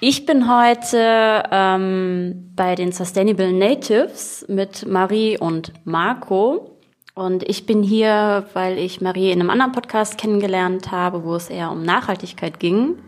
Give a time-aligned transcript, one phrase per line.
[0.00, 6.78] Ich bin heute ähm, bei den Sustainable Natives mit Marie und Marco.
[7.14, 11.48] Und ich bin hier, weil ich Marie in einem anderen Podcast kennengelernt habe, wo es
[11.48, 12.98] eher um Nachhaltigkeit ging.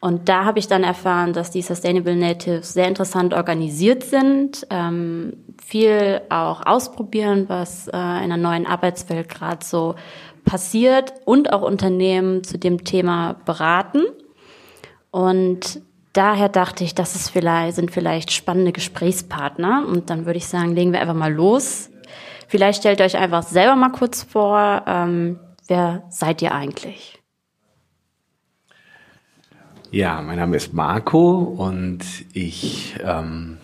[0.00, 5.34] Und da habe ich dann erfahren, dass die Sustainable Natives sehr interessant organisiert sind, ähm,
[5.64, 9.94] viel auch ausprobieren, was äh, in einer neuen Arbeitswelt gerade so
[10.44, 14.02] passiert und auch Unternehmen zu dem Thema beraten.
[15.12, 15.82] Und
[16.12, 19.86] daher dachte ich, das ist vielleicht, sind vielleicht spannende Gesprächspartner.
[19.86, 21.90] Und dann würde ich sagen, legen wir einfach mal los.
[22.48, 25.38] Vielleicht stellt euch einfach selber mal kurz vor, ähm,
[25.68, 27.20] wer seid ihr eigentlich?
[29.92, 33.58] Ja, mein Name ist Marco und ich ähm,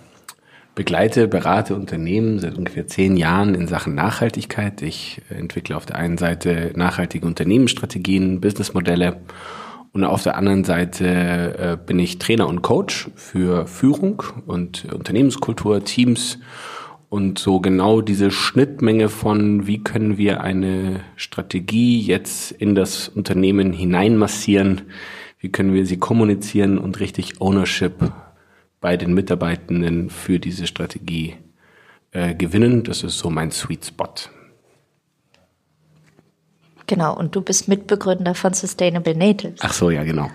[0.75, 4.83] begleite, berate Unternehmen seit ungefähr zehn Jahren in Sachen Nachhaltigkeit.
[4.83, 9.21] Ich entwickle auf der einen Seite nachhaltige Unternehmensstrategien, Businessmodelle
[9.97, 11.07] und auf der anderen Seite
[11.59, 16.39] äh, bin ich Trainer und Coach für Führung und Unternehmenskultur, Teams
[17.09, 23.73] und so genau diese Schnittmenge von, wie können wir eine Strategie jetzt in das Unternehmen
[23.73, 24.83] hineinmassieren,
[25.39, 28.13] wie können wir sie kommunizieren und richtig Ownership
[28.83, 31.37] bei den Mitarbeitenden für diese Strategie
[32.11, 32.83] äh, gewinnen.
[32.83, 34.13] Das ist so mein Sweet Spot.
[36.87, 39.61] Genau, und du bist Mitbegründer von Sustainable Natives.
[39.63, 40.31] Ach so, ja, genau.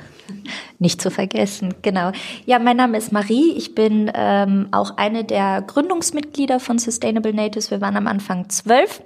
[0.80, 2.12] Nicht zu vergessen, genau.
[2.46, 3.54] Ja, mein Name ist Marie.
[3.56, 7.72] Ich bin ähm, auch eine der Gründungsmitglieder von Sustainable Natives.
[7.72, 9.02] Wir waren am Anfang zwölf.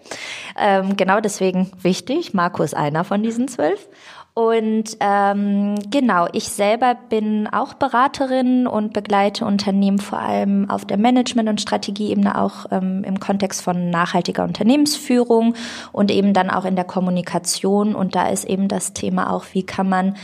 [0.58, 2.34] Ähm, genau deswegen wichtig.
[2.34, 3.88] Marco ist einer von diesen zwölf.
[4.38, 10.98] Und ähm, genau, ich selber bin auch Beraterin und begleite Unternehmen vor allem auf der
[10.98, 15.56] Management- und Strategieebene, auch ähm, im Kontext von nachhaltiger Unternehmensführung
[15.94, 17.96] und eben dann auch in der Kommunikation.
[17.96, 20.18] Und da ist eben das Thema auch, wie kann man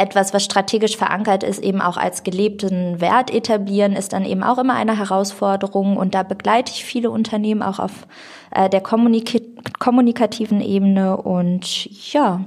[0.00, 4.58] etwas, was strategisch verankert ist, eben auch als gelebten Wert etablieren, ist dann eben auch
[4.58, 5.96] immer eine Herausforderung.
[5.96, 8.06] Und da begleite ich viele Unternehmen auch auf
[8.50, 9.42] äh, der kommunik
[9.78, 11.16] kommunikativen Ebene.
[11.16, 12.44] Und ja,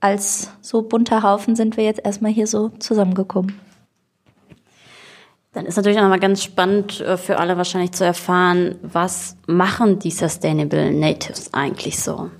[0.00, 3.58] als so bunter Haufen sind wir jetzt erstmal hier so zusammengekommen.
[5.54, 10.00] Dann ist natürlich auch nochmal ganz spannend äh, für alle wahrscheinlich zu erfahren, was machen
[10.00, 12.30] die Sustainable Natives eigentlich so?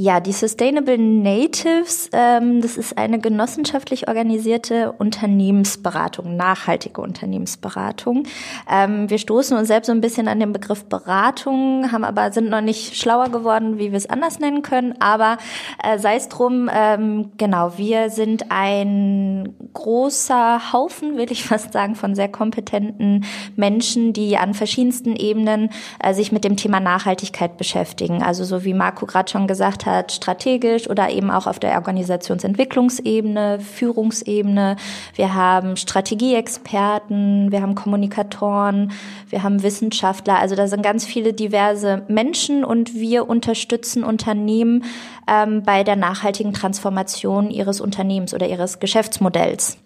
[0.00, 8.22] Ja, die Sustainable Natives, ähm, das ist eine genossenschaftlich organisierte Unternehmensberatung, nachhaltige Unternehmensberatung.
[8.70, 12.48] Ähm, wir stoßen uns selbst so ein bisschen an den Begriff Beratung, haben aber sind
[12.48, 14.94] noch nicht schlauer geworden, wie wir es anders nennen können.
[15.00, 15.36] Aber
[15.82, 21.96] äh, sei es drum, ähm, genau, wir sind ein großer Haufen, will ich fast sagen,
[21.96, 23.24] von sehr kompetenten
[23.56, 25.70] Menschen, die an verschiedensten Ebenen
[26.00, 28.22] äh, sich mit dem Thema Nachhaltigkeit beschäftigen.
[28.22, 31.74] Also so wie Marco gerade schon gesagt hat, hat, strategisch oder eben auch auf der
[31.76, 34.76] Organisationsentwicklungsebene, Führungsebene.
[35.14, 38.92] Wir haben Strategieexperten, wir haben Kommunikatoren,
[39.28, 40.38] wir haben Wissenschaftler.
[40.38, 44.84] Also da sind ganz viele diverse Menschen und wir unterstützen Unternehmen
[45.26, 49.78] ähm, bei der nachhaltigen Transformation ihres Unternehmens oder ihres Geschäftsmodells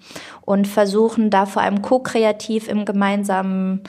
[0.43, 3.83] und versuchen da vor allem ko-kreativ im gemeinsamen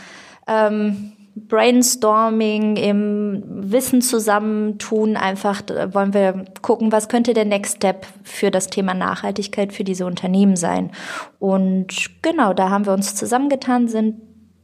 [0.48, 5.62] ähm, Brainstorming, im Wissen zusammentun, einfach
[5.92, 10.56] wollen wir gucken, was könnte der Next Step für das Thema Nachhaltigkeit für diese Unternehmen
[10.56, 10.92] sein.
[11.40, 11.88] Und
[12.22, 14.16] genau, da haben wir uns zusammengetan, sind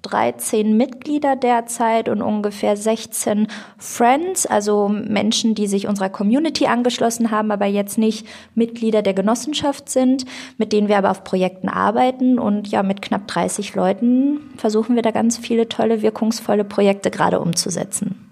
[0.04, 7.52] 13 Mitglieder derzeit und ungefähr 16 Friends, also Menschen, die sich unserer Community angeschlossen haben,
[7.52, 10.26] aber jetzt nicht Mitglieder der Genossenschaft sind,
[10.58, 12.40] mit denen wir aber auf Projekten arbeiten.
[12.40, 17.40] Und ja, mit knapp 30 Leuten versuchen wir da ganz viele tolle, wirkungsvolle Projekte gerade
[17.40, 18.26] umzusetzen.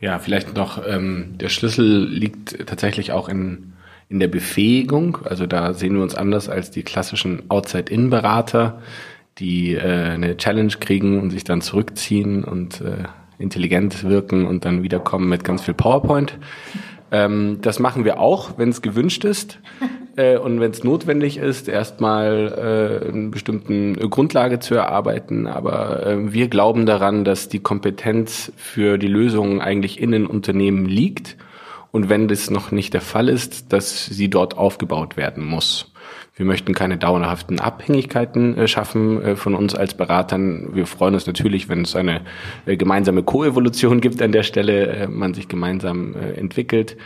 [0.00, 3.72] Ja, vielleicht noch, ähm, der Schlüssel liegt tatsächlich auch in,
[4.08, 5.18] in der Befähigung.
[5.24, 8.80] Also da sehen wir uns anders als die klassischen Outside-In-Berater
[9.38, 13.04] die äh, eine Challenge kriegen und sich dann zurückziehen und äh,
[13.38, 16.38] intelligent wirken und dann wiederkommen mit ganz viel PowerPoint.
[17.10, 19.60] Ähm, das machen wir auch, wenn es gewünscht ist
[20.16, 25.46] äh, und wenn es notwendig ist, erstmal äh, eine bestimmten Grundlage zu erarbeiten.
[25.46, 30.84] Aber äh, wir glauben daran, dass die Kompetenz für die Lösungen eigentlich in den Unternehmen
[30.84, 31.36] liegt.
[31.90, 35.90] Und wenn das noch nicht der Fall ist, dass sie dort aufgebaut werden muss.
[36.38, 40.68] Wir möchten keine dauerhaften Abhängigkeiten äh, schaffen äh, von uns als Beratern.
[40.72, 42.20] Wir freuen uns natürlich, wenn es eine
[42.64, 46.96] äh, gemeinsame Koevolution gibt an der Stelle, man sich gemeinsam entwickelt.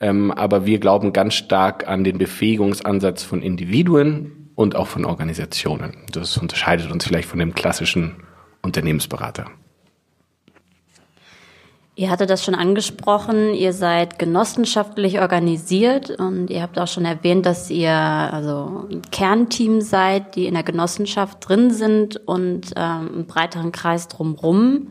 [0.00, 5.96] Ähm, aber wir glauben ganz stark an den Befähigungsansatz von Individuen und auch von Organisationen.
[6.12, 8.16] Das unterscheidet uns vielleicht von dem klassischen
[8.60, 9.46] Unternehmensberater.
[11.96, 17.46] Ihr hattet das schon angesprochen, ihr seid genossenschaftlich organisiert und ihr habt auch schon erwähnt,
[17.46, 23.26] dass ihr also ein Kernteam seid, die in der Genossenschaft drin sind und ähm, einen
[23.26, 24.88] breiteren Kreis drumrum.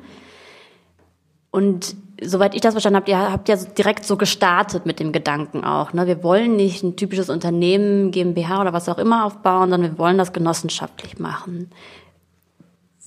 [1.51, 5.65] Und soweit ich das verstanden habe, ihr habt ja direkt so gestartet mit dem Gedanken
[5.65, 5.91] auch.
[5.91, 6.07] Ne?
[6.07, 10.17] Wir wollen nicht ein typisches Unternehmen, GmbH oder was auch immer aufbauen, sondern wir wollen
[10.17, 11.69] das genossenschaftlich machen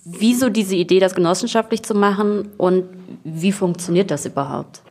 [0.07, 2.85] wieso diese Idee, das genossenschaftlich zu machen und
[3.25, 4.83] wie funktioniert das überhaupt?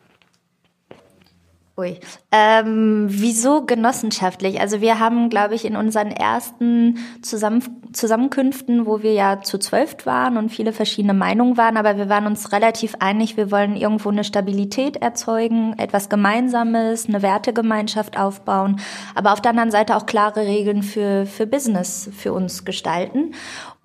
[1.78, 2.00] Ui.
[2.32, 4.62] Ähm, wieso genossenschaftlich?
[4.62, 7.62] Also wir haben, glaube ich, in unseren ersten Zusammen
[7.96, 12.28] Zusammenkünften, wo wir ja zu zwölf waren und viele verschiedene Meinungen waren, aber wir waren
[12.28, 18.82] uns relativ einig, wir wollen irgendwo eine Stabilität erzeugen, etwas Gemeinsames, eine Wertegemeinschaft aufbauen,
[19.16, 23.34] aber auf der anderen Seite auch klare Regeln für, für Business für uns gestalten.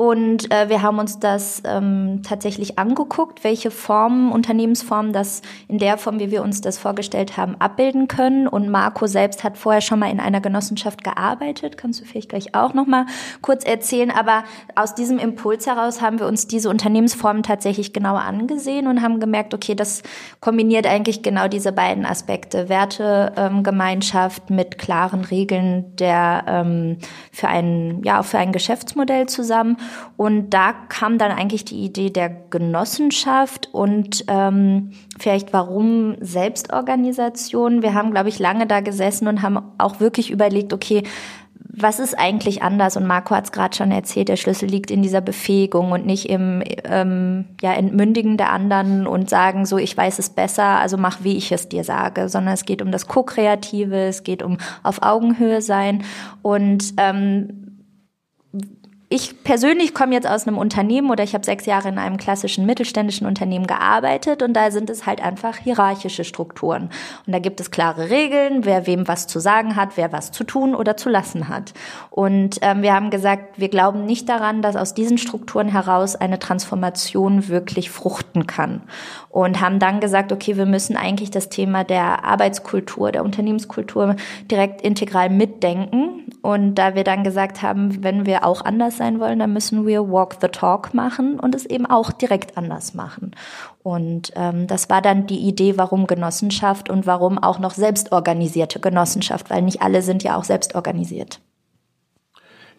[0.00, 5.98] Und äh, wir haben uns das ähm, tatsächlich angeguckt, welche Formen, Unternehmensformen das in der
[5.98, 8.48] Form, wie wir uns das vorgestellt haben, abbilden können.
[8.48, 11.76] Und Marco selbst hat vorher schon mal in einer Genossenschaft gearbeitet.
[11.76, 13.04] Kannst du vielleicht gleich auch noch mal
[13.42, 14.10] kurz erzählen.
[14.10, 14.44] Aber
[14.74, 19.52] aus diesem Impuls heraus haben wir uns diese Unternehmensformen tatsächlich genauer angesehen und haben gemerkt,
[19.52, 20.02] okay, das
[20.40, 22.70] kombiniert eigentlich genau diese beiden Aspekte.
[22.70, 26.96] Wertegemeinschaft ähm, mit klaren Regeln der ähm,
[27.32, 29.76] für ein ja für ein Geschäftsmodell zusammen
[30.16, 37.82] und da kam dann eigentlich die Idee der Genossenschaft und ähm, vielleicht warum Selbstorganisation.
[37.82, 41.02] Wir haben, glaube ich, lange da gesessen und haben auch wirklich überlegt, okay,
[41.72, 42.96] was ist eigentlich anders?
[42.96, 46.28] Und Marco hat es gerade schon erzählt, der Schlüssel liegt in dieser Befähigung und nicht
[46.28, 51.22] im ähm, ja, Entmündigen der anderen und sagen, so ich weiß es besser, also mach,
[51.22, 55.02] wie ich es dir sage, sondern es geht um das Co-Kreative, es geht um auf
[55.02, 56.02] Augenhöhe sein.
[56.42, 57.59] Und ähm,
[59.12, 62.64] ich persönlich komme jetzt aus einem Unternehmen oder ich habe sechs Jahre in einem klassischen
[62.64, 66.90] mittelständischen Unternehmen gearbeitet und da sind es halt einfach hierarchische Strukturen.
[67.26, 70.44] Und da gibt es klare Regeln, wer wem was zu sagen hat, wer was zu
[70.44, 71.74] tun oder zu lassen hat.
[72.10, 76.38] Und ähm, wir haben gesagt, wir glauben nicht daran, dass aus diesen Strukturen heraus eine
[76.38, 78.82] Transformation wirklich fruchten kann.
[79.28, 84.14] Und haben dann gesagt, okay, wir müssen eigentlich das Thema der Arbeitskultur, der Unternehmenskultur
[84.48, 86.26] direkt integral mitdenken.
[86.42, 90.12] Und da wir dann gesagt haben, wenn wir auch anders sein wollen, dann müssen wir
[90.12, 93.30] Walk the Talk machen und es eben auch direkt anders machen.
[93.82, 99.48] Und ähm, das war dann die Idee, warum Genossenschaft und warum auch noch selbstorganisierte Genossenschaft,
[99.48, 101.40] weil nicht alle sind ja auch selbstorganisiert.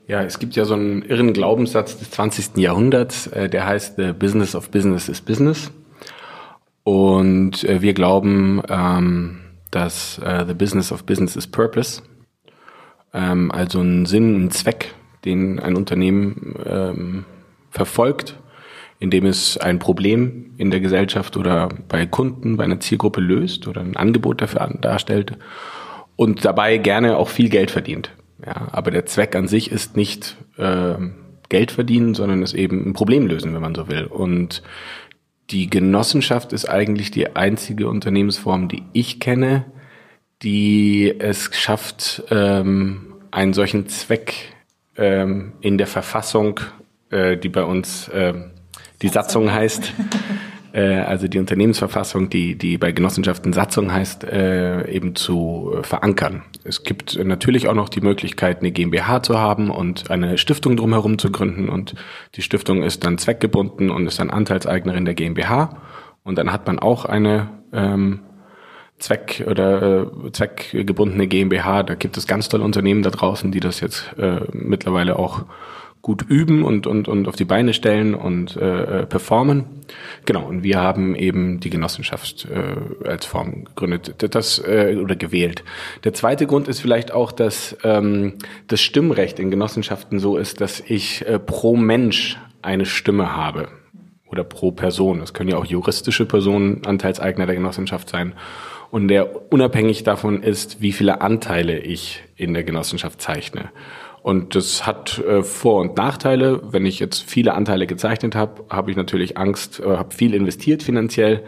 [0.07, 2.57] Ja, es gibt ja so einen irren Glaubenssatz des 20.
[2.57, 5.71] Jahrhunderts, äh, der heißt The Business of Business is Business.
[6.83, 9.39] Und äh, wir glauben, ähm,
[9.71, 12.03] dass äh, The Business of Business is Purpose,
[13.11, 14.93] ähm, also ein Sinn, ein Zweck
[15.25, 17.25] den ein Unternehmen ähm,
[17.69, 18.37] verfolgt,
[18.99, 23.81] indem es ein Problem in der Gesellschaft oder bei Kunden, bei einer Zielgruppe löst oder
[23.81, 25.37] ein Angebot dafür darstellt
[26.15, 28.11] und dabei gerne auch viel Geld verdient.
[28.45, 30.95] Ja, aber der Zweck an sich ist nicht äh,
[31.49, 34.05] Geld verdienen, sondern ist eben ein Problem lösen, wenn man so will.
[34.05, 34.63] Und
[35.49, 39.65] die Genossenschaft ist eigentlich die einzige Unternehmensform, die ich kenne,
[40.43, 44.50] die es schafft, ähm, einen solchen Zweck
[44.97, 46.59] ähm, in der Verfassung,
[47.09, 48.33] äh, die bei uns äh,
[49.01, 49.93] die Satzung heißt,
[50.73, 56.43] äh, also die Unternehmensverfassung, die, die bei Genossenschaften Satzung heißt, äh, eben zu äh, verankern.
[56.63, 61.17] Es gibt natürlich auch noch die Möglichkeit, eine GmbH zu haben und eine Stiftung drumherum
[61.17, 61.95] zu gründen und
[62.35, 65.81] die Stiftung ist dann zweckgebunden und ist dann Anteilseignerin der GmbH
[66.23, 68.21] und dann hat man auch eine ähm,
[69.01, 71.83] Zweck oder äh, zweckgebundene GmbH.
[71.83, 75.43] Da gibt es ganz tolle Unternehmen da draußen, die das jetzt äh, mittlerweile auch
[76.01, 79.65] gut üben und, und, und auf die Beine stellen und äh, äh, performen.
[80.25, 85.63] Genau, und wir haben eben die Genossenschaft äh, als Form gegründet das, äh, oder gewählt.
[86.03, 88.33] Der zweite Grund ist vielleicht auch, dass ähm,
[88.67, 93.67] das Stimmrecht in Genossenschaften so ist, dass ich äh, pro Mensch eine Stimme habe
[94.27, 95.19] oder pro Person.
[95.19, 98.33] Das können ja auch juristische Personen Anteilseigner der Genossenschaft sein
[98.91, 103.69] und der unabhängig davon ist, wie viele Anteile ich in der Genossenschaft zeichne.
[104.21, 106.61] Und das hat äh, Vor- und Nachteile.
[106.71, 110.83] Wenn ich jetzt viele Anteile gezeichnet habe, habe ich natürlich Angst, äh, habe viel investiert
[110.83, 111.43] finanziell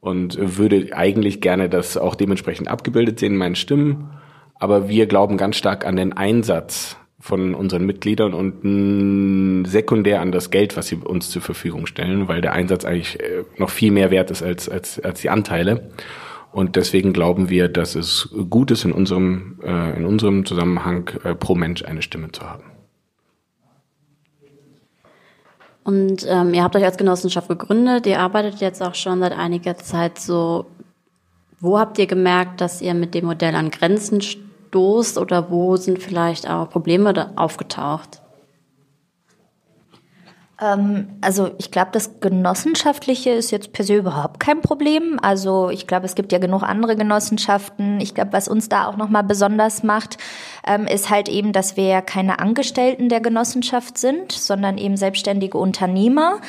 [0.00, 4.10] und würde eigentlich gerne das auch dementsprechend abgebildet sehen in meinen Stimmen.
[4.54, 10.50] Aber wir glauben ganz stark an den Einsatz von unseren Mitgliedern und sekundär an das
[10.50, 14.10] Geld, was sie uns zur Verfügung stellen, weil der Einsatz eigentlich äh, noch viel mehr
[14.10, 15.90] wert ist als, als, als die Anteile.
[16.54, 21.34] Und deswegen glauben wir, dass es gut ist, in unserem, äh, in unserem Zusammenhang äh,
[21.34, 22.62] pro Mensch eine Stimme zu haben.
[25.82, 29.76] Und ähm, ihr habt euch als Genossenschaft gegründet, ihr arbeitet jetzt auch schon seit einiger
[29.78, 30.66] Zeit so.
[31.58, 36.00] Wo habt ihr gemerkt, dass ihr mit dem Modell an Grenzen stoßt oder wo sind
[36.00, 38.22] vielleicht auch Probleme aufgetaucht?
[40.60, 45.18] Ähm, also ich glaube, das Genossenschaftliche ist jetzt per se überhaupt kein Problem.
[45.20, 47.93] Also ich glaube, es gibt ja genug andere Genossenschaften.
[48.04, 50.18] Ich glaube, was uns da auch nochmal besonders macht,
[50.66, 55.58] ähm, ist halt eben, dass wir ja keine Angestellten der Genossenschaft sind, sondern eben selbstständige
[55.58, 56.40] Unternehmer.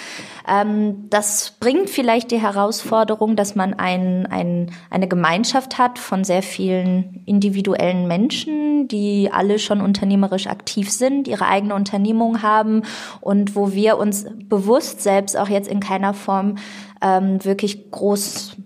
[0.48, 6.44] Ähm, das bringt vielleicht die Herausforderung, dass man ein, ein, eine Gemeinschaft hat von sehr
[6.44, 12.84] vielen individuellen Menschen, die alle schon unternehmerisch aktiv sind, ihre eigene Unternehmung haben
[13.22, 16.56] und wo wir uns bewusst selbst auch jetzt in keiner Form
[17.02, 18.58] ähm, wirklich groß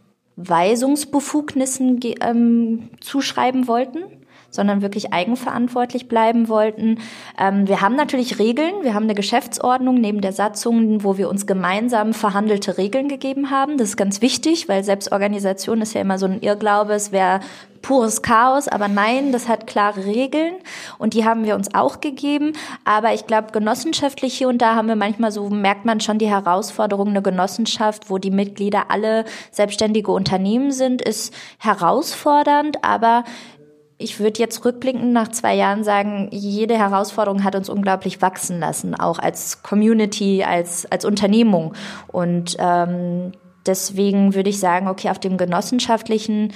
[0.42, 4.04] Weisungsbefugnissen ähm, zuschreiben wollten
[4.50, 7.00] sondern wirklich eigenverantwortlich bleiben wollten.
[7.38, 8.74] Ähm, wir haben natürlich Regeln.
[8.84, 13.78] Wir haben eine Geschäftsordnung neben der Satzung, wo wir uns gemeinsam verhandelte Regeln gegeben haben.
[13.78, 16.94] Das ist ganz wichtig, weil Selbstorganisation ist ja immer so ein Irrglaube.
[16.94, 17.42] Es wäre
[17.82, 20.56] pures Chaos, aber nein, das hat klare Regeln
[20.98, 22.54] und die haben wir uns auch gegeben.
[22.86, 26.30] Aber ich glaube, genossenschaftlich hier und da haben wir manchmal so, merkt man schon die
[26.30, 33.24] Herausforderung, eine Genossenschaft, wo die Mitglieder alle selbstständige Unternehmen sind, ist herausfordernd, aber
[34.02, 38.96] ich würde jetzt rückblickend nach zwei Jahren sagen, jede Herausforderung hat uns unglaublich wachsen lassen,
[38.96, 41.74] auch als Community, als, als Unternehmung.
[42.08, 43.34] Und ähm,
[43.66, 46.54] deswegen würde ich sagen, okay, auf dem genossenschaftlichen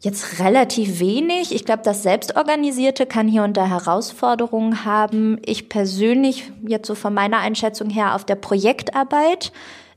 [0.00, 1.54] jetzt relativ wenig.
[1.54, 5.38] Ich glaube, das Selbstorganisierte kann hier und da Herausforderungen haben.
[5.44, 9.52] Ich persönlich, jetzt so von meiner Einschätzung her, auf der Projektarbeit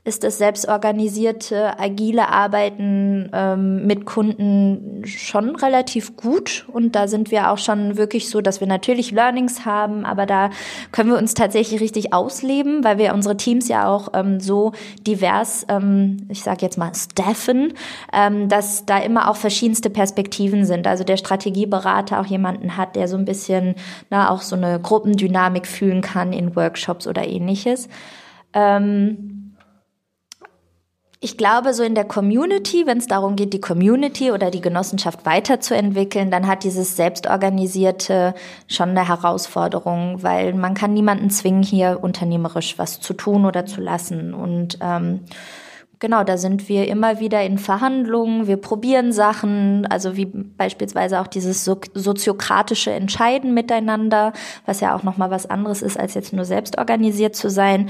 [0.06, 6.66] ist das selbstorganisierte, agile Arbeiten ähm, mit Kunden schon relativ gut.
[6.70, 10.50] Und da sind wir auch schon wirklich so, dass wir natürlich Learnings haben, aber da
[10.92, 14.72] können wir uns tatsächlich richtig ausleben, weil wir unsere Teams ja auch ähm, so
[15.06, 17.72] divers, ähm, ich sage jetzt mal, staffen,
[18.12, 20.86] ähm, dass da immer auch verschiedenste Perspektiven sind.
[20.86, 23.74] Also der Strategieberater auch jemanden hat, der so ein bisschen
[24.10, 27.88] na, auch so eine Gruppendynamik fühlen kann in Workshops oder ähnliches.
[28.52, 29.43] Ähm,
[31.24, 35.24] ich glaube, so in der Community, wenn es darum geht, die Community oder die Genossenschaft
[35.24, 38.34] weiterzuentwickeln, dann hat dieses Selbstorganisierte
[38.68, 43.80] schon eine Herausforderung, weil man kann niemanden zwingen, hier unternehmerisch was zu tun oder zu
[43.80, 44.34] lassen.
[44.34, 45.20] Und ähm,
[45.98, 51.26] genau, da sind wir immer wieder in Verhandlungen, wir probieren Sachen, also wie beispielsweise auch
[51.26, 54.34] dieses so soziokratische Entscheiden miteinander,
[54.66, 57.88] was ja auch nochmal was anderes ist, als jetzt nur selbst organisiert zu sein.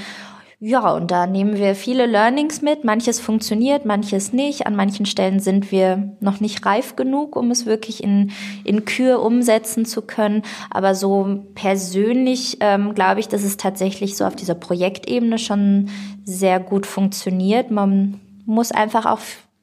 [0.60, 2.84] Ja, und da nehmen wir viele Learnings mit.
[2.84, 4.66] Manches funktioniert, manches nicht.
[4.66, 8.30] An manchen Stellen sind wir noch nicht reif genug, um es wirklich in,
[8.64, 10.42] in Kür umsetzen zu können.
[10.70, 15.90] Aber so persönlich ähm, glaube ich, dass es tatsächlich so auf dieser Projektebene schon
[16.24, 17.70] sehr gut funktioniert.
[17.70, 19.20] Man muss einfach auch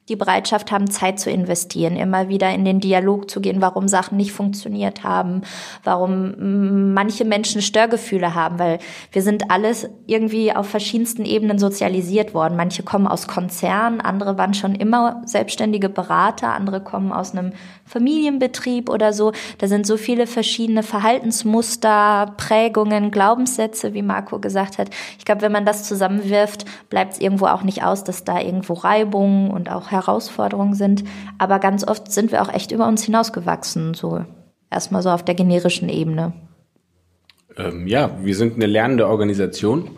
[0.08, 4.16] die Bereitschaft haben, Zeit zu investieren, immer wieder in den Dialog zu gehen, warum Sachen
[4.16, 5.42] nicht funktioniert haben,
[5.84, 8.80] warum manche Menschen Störgefühle haben, weil
[9.12, 12.56] wir sind alles irgendwie auf verschiedensten Ebenen sozialisiert worden.
[12.56, 17.52] Manche kommen aus Konzernen, andere waren schon immer selbstständige Berater, andere kommen aus einem
[17.84, 19.30] Familienbetrieb oder so.
[19.58, 24.90] Da sind so viele verschiedene Verhaltensmuster, Prägungen, Glaubenssätze, wie Marco gesagt hat.
[25.18, 28.72] Ich glaube, wenn man das zusammenwirft, bleibt es irgendwo auch nicht aus, dass da irgendwo
[28.72, 31.04] Reibungen und auch Herausforderungen sind.
[31.38, 34.24] Aber ganz oft sind wir auch echt über uns hinausgewachsen, so
[34.70, 36.32] erstmal so auf der generischen Ebene.
[37.56, 39.90] Ähm, ja, wir sind eine lernende Organisation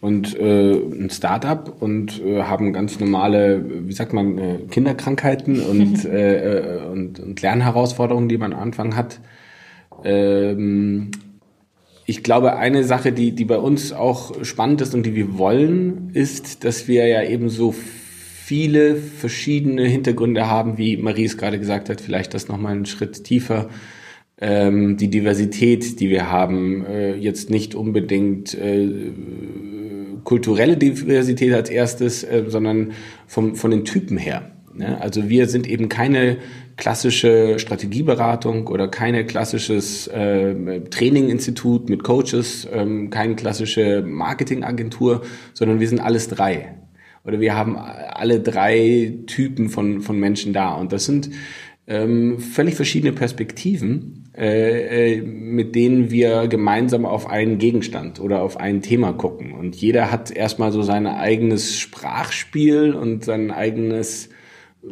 [0.00, 6.04] und äh, ein Startup und äh, haben ganz normale, wie sagt man, äh, Kinderkrankheiten und,
[6.04, 9.20] äh, äh, und, und Lernherausforderungen, die man am Anfang hat.
[10.04, 11.10] Ähm,
[12.06, 16.10] ich glaube, eine Sache, die, die bei uns auch spannend ist und die wir wollen,
[16.12, 17.74] ist, dass wir ja eben so
[18.50, 23.22] viele verschiedene Hintergründe haben, wie Marie es gerade gesagt hat, vielleicht das nochmal einen Schritt
[23.22, 23.68] tiefer.
[24.40, 29.12] Ähm, die Diversität, die wir haben, äh, jetzt nicht unbedingt äh,
[30.24, 32.90] kulturelle Diversität als erstes, äh, sondern
[33.28, 34.50] vom, von den Typen her.
[34.74, 35.00] Ne?
[35.00, 36.38] Also wir sind eben keine
[36.76, 45.22] klassische Strategieberatung oder keine klassisches äh, Traininginstitut mit Coaches, ähm, keine klassische Marketingagentur,
[45.54, 46.79] sondern wir sind alles drei
[47.24, 50.74] oder wir haben alle drei Typen von, von Menschen da.
[50.74, 51.30] Und das sind
[51.86, 58.56] ähm, völlig verschiedene Perspektiven, äh, äh, mit denen wir gemeinsam auf einen Gegenstand oder auf
[58.58, 59.52] ein Thema gucken.
[59.52, 64.26] Und jeder hat erstmal so sein eigenes Sprachspiel und sein eigenes
[64.82, 64.88] äh,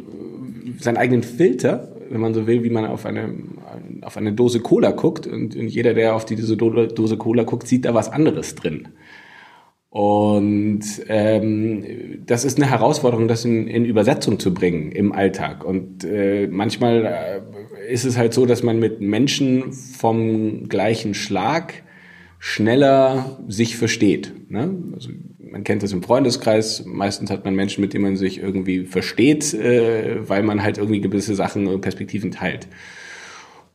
[0.79, 3.33] seinen eigenen Filter, wenn man so will, wie man auf eine,
[4.01, 5.25] auf eine Dose Cola guckt.
[5.25, 8.89] Und, und jeder, der auf diese Dose Cola guckt, sieht da was anderes drin.
[9.89, 15.65] Und ähm, das ist eine Herausforderung, das in, in Übersetzung zu bringen im Alltag.
[15.65, 21.83] Und äh, manchmal äh, ist es halt so, dass man mit Menschen vom gleichen Schlag
[22.37, 24.31] schneller sich versteht.
[24.49, 24.75] Ne?
[24.93, 26.85] Also man kennt das im Freundeskreis.
[26.85, 31.01] Meistens hat man Menschen, mit denen man sich irgendwie versteht, äh, weil man halt irgendwie
[31.01, 32.67] gewisse Sachen, und Perspektiven teilt.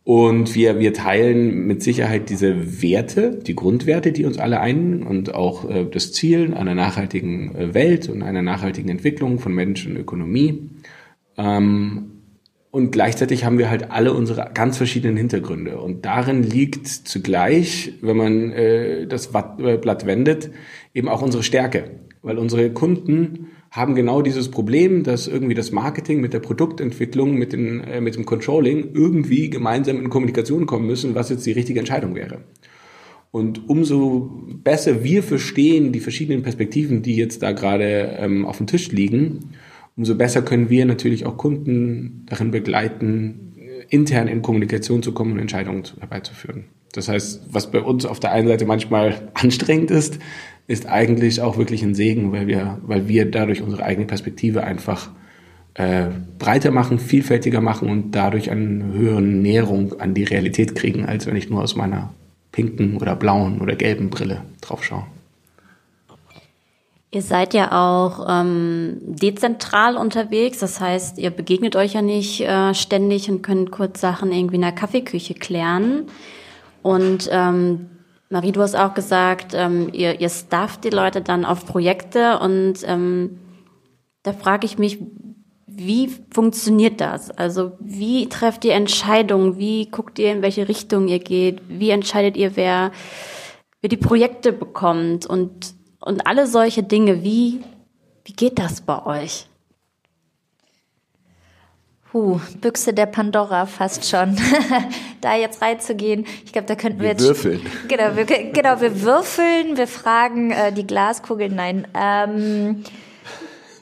[0.04, 5.34] Und wir, wir teilen mit Sicherheit diese Werte, die Grundwerte, die uns alle ein und
[5.34, 9.96] auch äh, das Ziel einer nachhaltigen äh, Welt und einer nachhaltigen Entwicklung von Mensch und
[9.96, 10.68] Ökonomie.
[11.38, 12.10] Ähm,
[12.70, 15.80] und gleichzeitig haben wir halt alle unsere ganz verschiedenen Hintergründe.
[15.80, 20.50] Und darin liegt zugleich, wenn man äh, das äh, Blatt wendet,
[20.92, 21.92] eben auch unsere Stärke.
[22.20, 27.52] Weil unsere Kunden haben genau dieses Problem, dass irgendwie das Marketing mit der Produktentwicklung, mit,
[27.52, 31.80] den, äh, mit dem Controlling irgendwie gemeinsam in Kommunikation kommen müssen, was jetzt die richtige
[31.80, 32.38] Entscheidung wäre.
[33.32, 34.30] Und umso
[34.62, 39.50] besser wir verstehen die verschiedenen Perspektiven, die jetzt da gerade ähm, auf dem Tisch liegen,
[39.96, 43.54] umso besser können wir natürlich auch Kunden darin begleiten,
[43.88, 46.66] intern in Kommunikation zu kommen und Entscheidungen herbeizuführen.
[46.92, 50.20] Das heißt, was bei uns auf der einen Seite manchmal anstrengend ist,
[50.66, 55.10] ist eigentlich auch wirklich ein Segen, weil wir, weil wir dadurch unsere eigene Perspektive einfach
[55.74, 56.06] äh,
[56.38, 61.36] breiter machen, vielfältiger machen und dadurch eine höhere Näherung an die Realität kriegen, als wenn
[61.36, 62.14] ich nur aus meiner
[62.52, 65.04] pinken oder blauen oder gelben Brille drauf schaue.
[67.10, 72.74] Ihr seid ja auch ähm, dezentral unterwegs, das heißt, ihr begegnet euch ja nicht äh,
[72.74, 76.06] ständig und könnt kurz Sachen irgendwie in der Kaffeeküche klären.
[76.82, 77.86] Und ähm,
[78.34, 82.78] Marie, du hast auch gesagt, ähm, ihr, ihr stafft die Leute dann auf Projekte und
[82.84, 83.38] ähm,
[84.24, 84.98] da frage ich mich,
[85.68, 87.30] wie funktioniert das?
[87.30, 89.56] Also wie trefft ihr Entscheidungen?
[89.56, 91.60] Wie guckt ihr, in welche Richtung ihr geht?
[91.68, 92.90] Wie entscheidet ihr, wer,
[93.80, 95.26] wer die Projekte bekommt?
[95.26, 97.60] Und, und alle solche Dinge, wie,
[98.24, 99.46] wie geht das bei euch?
[102.14, 104.36] Puh, Büchse der Pandora fast schon.
[105.20, 107.24] da jetzt reinzugehen, ich glaube, da könnten wir, wir jetzt.
[107.24, 107.60] Würfeln.
[107.88, 111.48] Genau, wir, genau, wir würfeln, wir fragen äh, die Glaskugel.
[111.48, 111.88] Nein.
[111.92, 112.84] Ähm,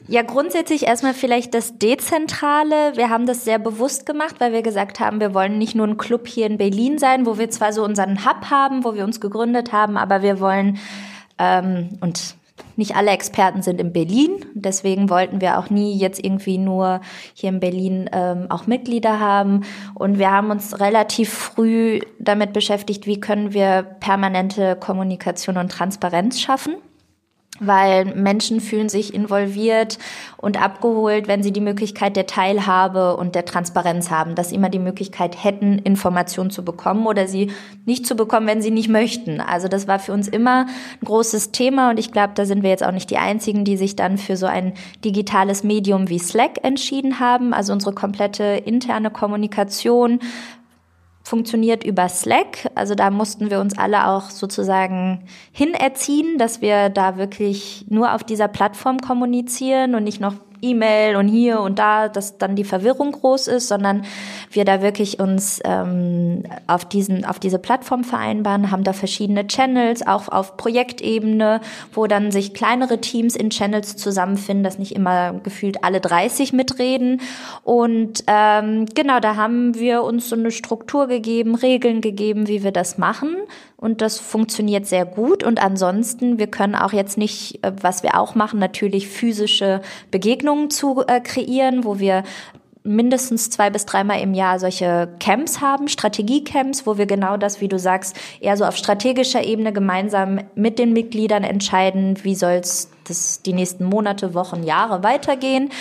[0.07, 2.93] ja, grundsätzlich erstmal vielleicht das Dezentrale.
[2.95, 5.97] Wir haben das sehr bewusst gemacht, weil wir gesagt haben, wir wollen nicht nur ein
[5.97, 9.21] Club hier in Berlin sein, wo wir zwar so unseren Hub haben, wo wir uns
[9.21, 10.79] gegründet haben, aber wir wollen
[11.37, 12.33] ähm, und
[12.75, 14.45] nicht alle Experten sind in Berlin.
[14.53, 17.01] Deswegen wollten wir auch nie jetzt irgendwie nur
[17.33, 19.61] hier in Berlin ähm, auch Mitglieder haben.
[19.93, 26.39] Und wir haben uns relativ früh damit beschäftigt, wie können wir permanente Kommunikation und Transparenz
[26.39, 26.75] schaffen
[27.59, 29.99] weil Menschen fühlen sich involviert
[30.37, 34.69] und abgeholt, wenn sie die Möglichkeit der Teilhabe und der Transparenz haben, dass sie immer
[34.69, 37.51] die Möglichkeit hätten, Informationen zu bekommen oder sie
[37.85, 39.39] nicht zu bekommen, wenn sie nicht möchten.
[39.39, 42.71] Also das war für uns immer ein großes Thema und ich glaube, da sind wir
[42.71, 44.73] jetzt auch nicht die Einzigen, die sich dann für so ein
[45.05, 47.53] digitales Medium wie Slack entschieden haben.
[47.53, 50.19] Also unsere komplette interne Kommunikation
[51.23, 52.69] funktioniert über Slack.
[52.75, 58.23] Also da mussten wir uns alle auch sozusagen hinerziehen, dass wir da wirklich nur auf
[58.23, 63.11] dieser Plattform kommunizieren und nicht noch E-Mail und hier und da, dass dann die Verwirrung
[63.11, 64.05] groß ist, sondern
[64.51, 70.05] wir da wirklich uns ähm, auf diesen auf diese Plattform vereinbaren, haben da verschiedene Channels,
[70.05, 75.83] auch auf Projektebene, wo dann sich kleinere Teams in Channels zusammenfinden, dass nicht immer gefühlt
[75.83, 77.21] alle 30 mitreden.
[77.63, 82.71] Und ähm, genau, da haben wir uns so eine Struktur gegeben, Regeln gegeben, wie wir
[82.71, 83.35] das machen
[83.83, 85.43] und das funktioniert sehr gut.
[85.43, 90.69] Und ansonsten, wir können auch jetzt nicht, äh, was wir auch machen, natürlich physische Begegnungen
[90.69, 92.23] zu äh, kreieren, wo wir
[92.85, 97.67] mindestens zwei bis dreimal im Jahr solche Camps haben, Strategiecamps, wo wir genau das, wie
[97.67, 103.41] du sagst, eher so auf strategischer Ebene gemeinsam mit den Mitgliedern entscheiden, wie soll's das
[103.41, 105.71] die nächsten Monate, Wochen, Jahre weitergehen,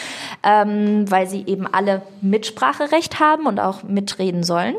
[0.42, 4.74] ähm, weil sie eben alle Mitspracherecht haben und auch mitreden sollen.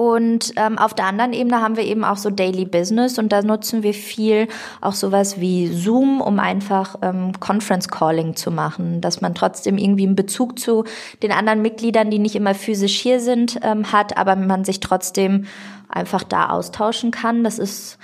[0.00, 3.42] Und ähm, auf der anderen Ebene haben wir eben auch so Daily Business und da
[3.42, 4.48] nutzen wir viel
[4.80, 10.06] auch sowas wie Zoom, um einfach ähm, Conference Calling zu machen, dass man trotzdem irgendwie
[10.06, 10.84] einen Bezug zu
[11.22, 15.44] den anderen Mitgliedern, die nicht immer physisch hier sind, ähm, hat, aber man sich trotzdem
[15.90, 17.44] einfach da austauschen kann.
[17.44, 17.98] Das ist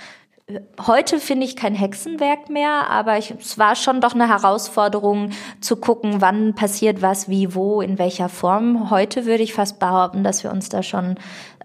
[0.85, 5.75] heute finde ich kein Hexenwerk mehr, aber ich, es war schon doch eine Herausforderung zu
[5.75, 8.89] gucken, wann passiert was, wie, wo, in welcher Form.
[8.89, 11.15] Heute würde ich fast behaupten, dass wir uns da schon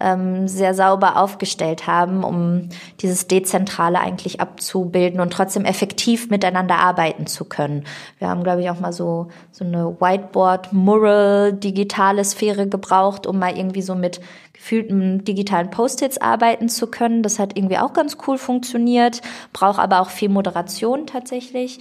[0.03, 2.69] ähm, sehr sauber aufgestellt haben, um
[3.01, 7.85] dieses Dezentrale eigentlich abzubilden und trotzdem effektiv miteinander arbeiten zu können.
[8.19, 13.39] Wir haben, glaube ich, auch mal so, so eine Whiteboard, Mural, digitale Sphäre gebraucht, um
[13.39, 14.21] mal irgendwie so mit
[14.53, 17.23] gefühlt mit digitalen Post-its arbeiten zu können.
[17.23, 21.81] Das hat irgendwie auch ganz cool funktioniert, braucht aber auch viel Moderation tatsächlich.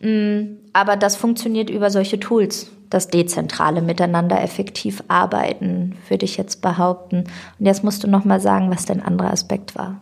[0.00, 6.60] Mm, aber das funktioniert über solche Tools, das dezentrale Miteinander effektiv arbeiten, würde ich jetzt
[6.60, 7.24] behaupten.
[7.58, 10.00] Und jetzt musst du noch mal sagen, was dein anderer Aspekt war.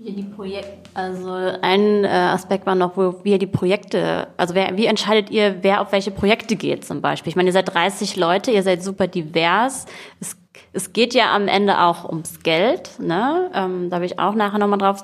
[0.00, 4.76] Wie die Projekt, also ein äh, Aspekt war noch, wo wir die Projekte, also wer,
[4.76, 7.30] wie entscheidet ihr, wer auf welche Projekte geht zum Beispiel?
[7.30, 9.86] Ich meine, ihr seid 30 Leute, ihr seid super divers.
[10.20, 10.36] Es,
[10.72, 13.50] es geht ja am Ende auch ums Geld, ne?
[13.52, 15.02] Ähm, da will ich auch nachher nochmal drauf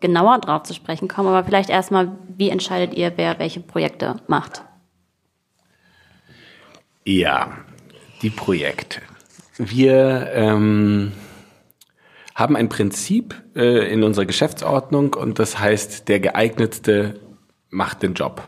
[0.00, 4.62] genauer drauf zu sprechen kommen, aber vielleicht erstmal, wie entscheidet ihr, wer welche Projekte macht?
[7.04, 7.58] Ja,
[8.22, 9.00] die Projekte.
[9.58, 11.12] Wir ähm,
[12.34, 17.18] haben ein Prinzip äh, in unserer Geschäftsordnung und das heißt, der geeignetste
[17.70, 18.46] macht den Job.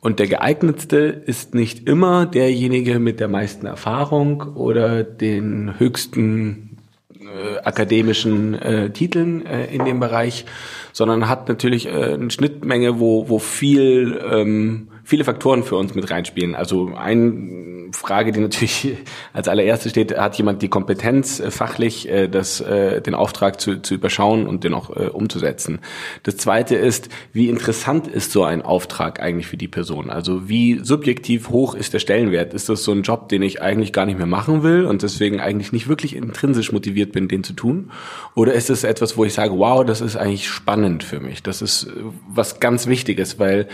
[0.00, 6.78] Und der geeignetste ist nicht immer derjenige mit der meisten Erfahrung oder den höchsten
[7.20, 10.46] äh, akademischen äh, Titeln äh, in dem Bereich,
[10.92, 16.10] sondern hat natürlich äh, eine Schnittmenge, wo, wo viel, ähm, viele Faktoren für uns mit
[16.10, 16.54] reinspielen.
[16.54, 18.96] Also ein Frage, die natürlich
[19.32, 23.80] als allererste steht, hat jemand die Kompetenz, äh, fachlich äh, das, äh, den Auftrag zu,
[23.80, 25.80] zu überschauen und den auch umzusetzen.
[26.22, 30.10] Das zweite ist, wie interessant ist so ein Auftrag eigentlich für die Person?
[30.10, 32.54] Also wie subjektiv hoch ist der Stellenwert?
[32.54, 35.40] Ist das so ein Job, den ich eigentlich gar nicht mehr machen will und deswegen
[35.40, 37.90] eigentlich nicht wirklich intrinsisch motiviert bin, den zu tun?
[38.34, 41.42] Oder ist es etwas, wo ich sage, wow, das ist eigentlich spannend für mich?
[41.42, 41.88] Das ist
[42.28, 43.68] was ganz Wichtiges, weil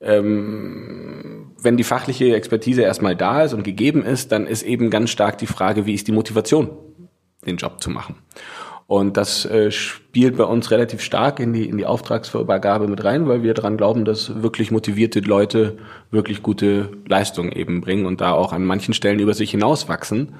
[0.00, 5.10] ähm, wenn die fachliche Expertise erstmal da ist und gegeben ist, dann ist eben ganz
[5.10, 6.70] stark die Frage, wie ist die Motivation,
[7.46, 8.16] den Job zu machen.
[8.88, 13.26] Und das äh, spielt bei uns relativ stark in die, in die Auftragsübergabe mit rein,
[13.26, 15.78] weil wir daran glauben, dass wirklich motivierte Leute
[16.12, 20.34] wirklich gute Leistungen eben bringen und da auch an manchen Stellen über sich hinauswachsen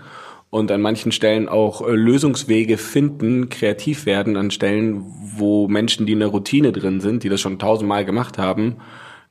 [0.50, 5.04] und an manchen Stellen auch äh, Lösungswege finden, kreativ werden an Stellen,
[5.36, 8.76] wo Menschen, die in der Routine drin sind, die das schon tausendmal gemacht haben,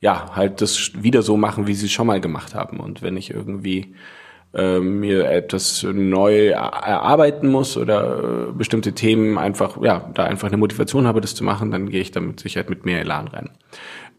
[0.05, 2.79] ja, halt das wieder so machen, wie sie es schon mal gemacht haben.
[2.79, 3.95] Und wenn ich irgendwie
[4.53, 10.57] äh, mir etwas neu erarbeiten muss oder äh, bestimmte Themen einfach, ja, da einfach eine
[10.57, 13.49] Motivation habe, das zu machen, dann gehe ich da mit Sicherheit mit mehr Elan rein.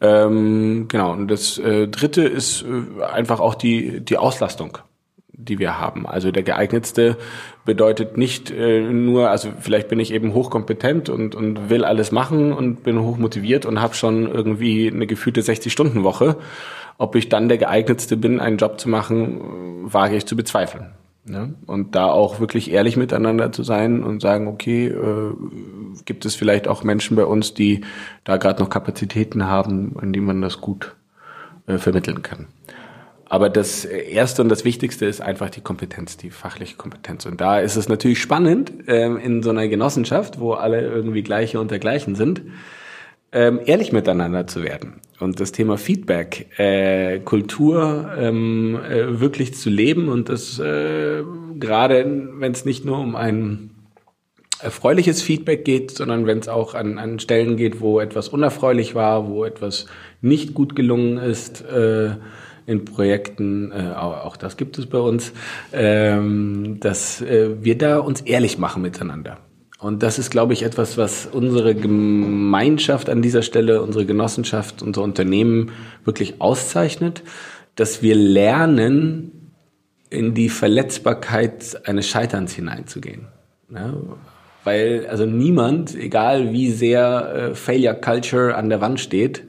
[0.00, 4.78] Ähm, genau, und das äh, dritte ist äh, einfach auch die, die Auslastung
[5.36, 6.06] die wir haben.
[6.06, 7.16] Also der geeignetste
[7.64, 12.52] bedeutet nicht äh, nur, also vielleicht bin ich eben hochkompetent und, und will alles machen
[12.52, 16.36] und bin hochmotiviert und habe schon irgendwie eine gefühlte 60-Stunden-Woche.
[16.98, 20.92] Ob ich dann der geeignetste bin, einen Job zu machen, wage ich zu bezweifeln.
[21.28, 21.54] Ne?
[21.66, 25.32] Und da auch wirklich ehrlich miteinander zu sein und sagen, okay, äh,
[26.04, 27.80] gibt es vielleicht auch Menschen bei uns, die
[28.22, 30.94] da gerade noch Kapazitäten haben, an die man das gut
[31.66, 32.46] äh, vermitteln kann.
[33.28, 37.26] Aber das Erste und das Wichtigste ist einfach die Kompetenz, die fachliche Kompetenz.
[37.26, 41.60] Und da ist es natürlich spannend, ähm, in so einer Genossenschaft, wo alle irgendwie Gleiche
[41.60, 42.42] unter Gleichen sind,
[43.32, 45.00] ähm, ehrlich miteinander zu werden.
[45.18, 51.22] Und das Thema Feedback, äh, Kultur ähm, äh, wirklich zu leben und das äh,
[51.58, 53.70] gerade, wenn es nicht nur um ein
[54.60, 59.28] erfreuliches Feedback geht, sondern wenn es auch an, an Stellen geht, wo etwas unerfreulich war,
[59.28, 59.86] wo etwas
[60.20, 62.10] nicht gut gelungen ist, äh,
[62.66, 65.32] in Projekten, äh, auch das gibt es bei uns,
[65.72, 69.38] ähm, dass äh, wir da uns ehrlich machen miteinander.
[69.78, 75.02] Und das ist, glaube ich, etwas, was unsere Gemeinschaft an dieser Stelle, unsere Genossenschaft, unser
[75.02, 75.72] Unternehmen
[76.04, 77.22] wirklich auszeichnet,
[77.74, 79.32] dass wir lernen,
[80.08, 83.26] in die Verletzbarkeit eines Scheiterns hineinzugehen.
[83.72, 83.92] Ja,
[84.64, 89.44] weil also niemand, egal wie sehr äh, Failure Culture an der Wand steht,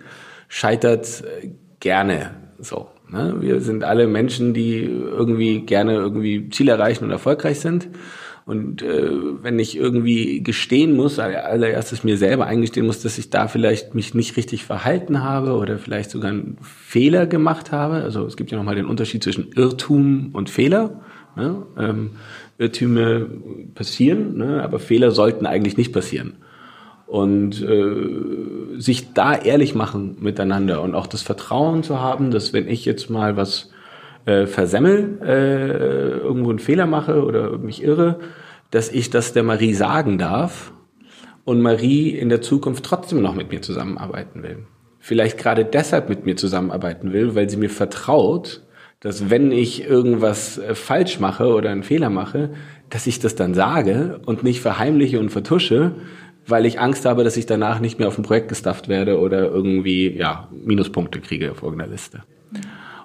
[0.47, 1.49] scheitert äh,
[1.79, 2.87] gerne so.
[3.09, 3.37] Ne?
[3.39, 7.89] Wir sind alle Menschen, die irgendwie gerne irgendwie Ziel erreichen und erfolgreich sind.
[8.45, 13.49] Und äh, wenn ich irgendwie gestehen muss, allererstes mir selber eingestehen muss, dass ich da
[13.49, 17.95] vielleicht mich nicht richtig verhalten habe oder vielleicht sogar einen Fehler gemacht habe.
[17.95, 21.01] Also es gibt ja nochmal den Unterschied zwischen Irrtum und Fehler.
[21.35, 21.63] Ne?
[21.77, 22.11] Ähm,
[22.57, 23.27] Irrtüme
[23.75, 24.63] passieren, ne?
[24.63, 26.37] aber Fehler sollten eigentlich nicht passieren
[27.07, 32.67] und äh, sich da ehrlich machen miteinander und auch das Vertrauen zu haben, dass wenn
[32.67, 33.71] ich jetzt mal was
[34.25, 38.19] äh, versemmel, äh, irgendwo einen Fehler mache oder mich irre,
[38.71, 40.73] dass ich das der Marie sagen darf
[41.45, 44.65] und Marie in der Zukunft trotzdem noch mit mir zusammenarbeiten will.
[44.99, 48.63] Vielleicht gerade deshalb mit mir zusammenarbeiten will, weil sie mir vertraut,
[48.99, 52.49] dass wenn ich irgendwas äh, falsch mache oder einen Fehler mache,
[52.89, 55.93] dass ich das dann sage und nicht verheimliche und vertusche,
[56.47, 59.45] weil ich Angst habe, dass ich danach nicht mehr auf dem Projekt gestafft werde oder
[59.45, 62.23] irgendwie ja Minuspunkte kriege auf irgendeiner Liste.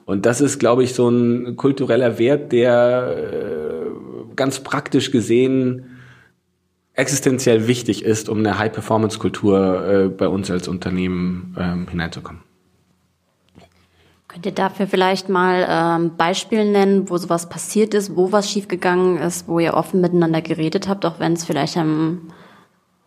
[0.05, 5.87] Und das ist, glaube ich, so ein kultureller Wert, der, äh, ganz praktisch gesehen
[6.94, 12.42] existenziell wichtig ist, um eine High-Performance-Kultur äh, bei uns als Unternehmen ähm, hineinzukommen.
[14.28, 19.18] Könnt ihr dafür vielleicht mal ähm, Beispiele nennen, wo sowas passiert ist, wo was schiefgegangen
[19.18, 22.28] ist, wo ihr offen miteinander geredet habt, auch wenn es vielleicht am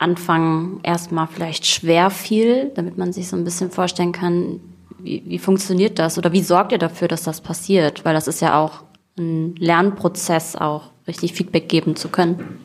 [0.06, 4.60] Anfang erstmal vielleicht schwer fiel, damit man sich so ein bisschen vorstellen kann,
[5.00, 8.06] wie, wie funktioniert das oder wie sorgt ihr dafür, dass das passiert?
[8.06, 8.84] Weil das ist ja auch
[9.18, 12.60] ein Lernprozess, auch richtig Feedback geben zu können.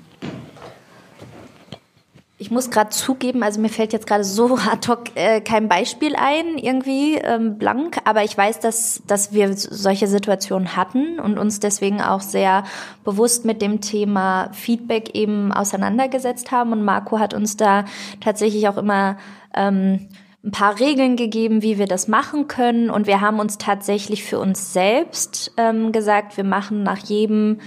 [2.41, 6.17] Ich muss gerade zugeben, also mir fällt jetzt gerade so ad hoc äh, kein Beispiel
[6.17, 11.61] ein, irgendwie ähm, blank, aber ich weiß, dass, dass wir solche Situationen hatten und uns
[11.61, 12.65] deswegen auch sehr
[13.05, 16.73] bewusst mit dem Thema Feedback eben auseinandergesetzt haben.
[16.73, 17.85] Und Marco hat uns da
[18.23, 19.19] tatsächlich auch immer
[19.55, 20.09] ähm,
[20.43, 22.89] ein paar Regeln gegeben, wie wir das machen können.
[22.89, 27.59] Und wir haben uns tatsächlich für uns selbst ähm, gesagt, wir machen nach jedem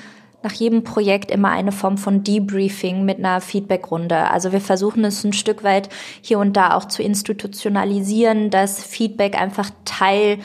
[0.43, 4.29] nach jedem Projekt immer eine Form von Debriefing mit einer Feedbackrunde.
[4.29, 5.89] Also wir versuchen es ein Stück weit
[6.21, 10.39] hier und da auch zu institutionalisieren, dass Feedback einfach Teil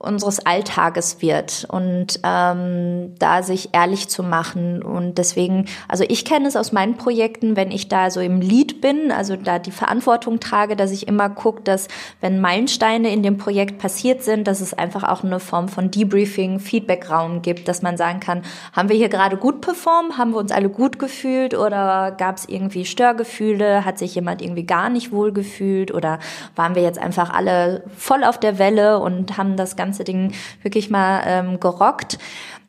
[0.00, 1.66] unseres Alltages wird.
[1.70, 4.82] Und ähm, da sich ehrlich zu machen.
[4.82, 8.80] Und deswegen, also ich kenne es aus meinen Projekten, wenn ich da so im Lead
[8.80, 11.88] bin, also da die Verantwortung trage, dass ich immer gucke, dass
[12.20, 16.60] wenn Meilensteine in dem Projekt passiert sind, dass es einfach auch eine Form von Debriefing,
[16.60, 20.50] Feedback-Raum gibt, dass man sagen kann, haben wir hier gerade gut performt, haben wir uns
[20.52, 21.54] alle gut gefühlt?
[21.54, 26.18] Oder gab es irgendwie Störgefühle, hat sich jemand irgendwie gar nicht wohl gefühlt oder
[26.56, 30.32] waren wir jetzt einfach alle voll auf der Welle und haben das Ganze ganze Ding
[30.62, 32.18] wirklich mal ähm, gerockt.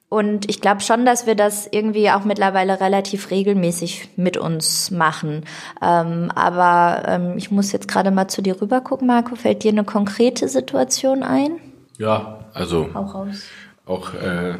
[0.09, 5.45] Und ich glaube schon, dass wir das irgendwie auch mittlerweile relativ regelmäßig mit uns machen.
[5.81, 9.35] Ähm, aber ähm, ich muss jetzt gerade mal zu dir rüber gucken, Marco.
[9.35, 11.51] Fällt dir eine konkrete Situation ein?
[11.97, 13.43] Ja, also auch, raus.
[13.85, 14.55] auch äh,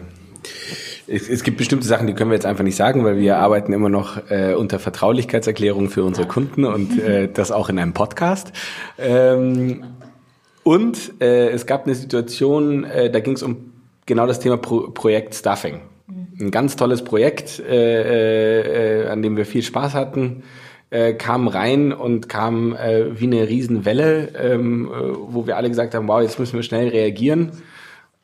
[1.07, 3.73] es, es, gibt bestimmte Sachen, die können wir jetzt einfach nicht sagen, weil wir arbeiten
[3.73, 8.53] immer noch äh, unter Vertraulichkeitserklärung für unsere Kunden und äh, das auch in einem Podcast.
[8.97, 9.83] Ähm,
[10.63, 13.71] und äh, es gab eine Situation, äh, da ging es um
[14.05, 15.81] genau das Thema Pro Projekt Stuffing.
[16.39, 20.43] Ein ganz tolles Projekt, äh, äh, an dem wir viel Spaß hatten,
[20.89, 25.93] äh, kam rein und kam äh, wie eine Riesenwelle, ähm, äh, wo wir alle gesagt
[25.93, 27.51] haben, wow, jetzt müssen wir schnell reagieren.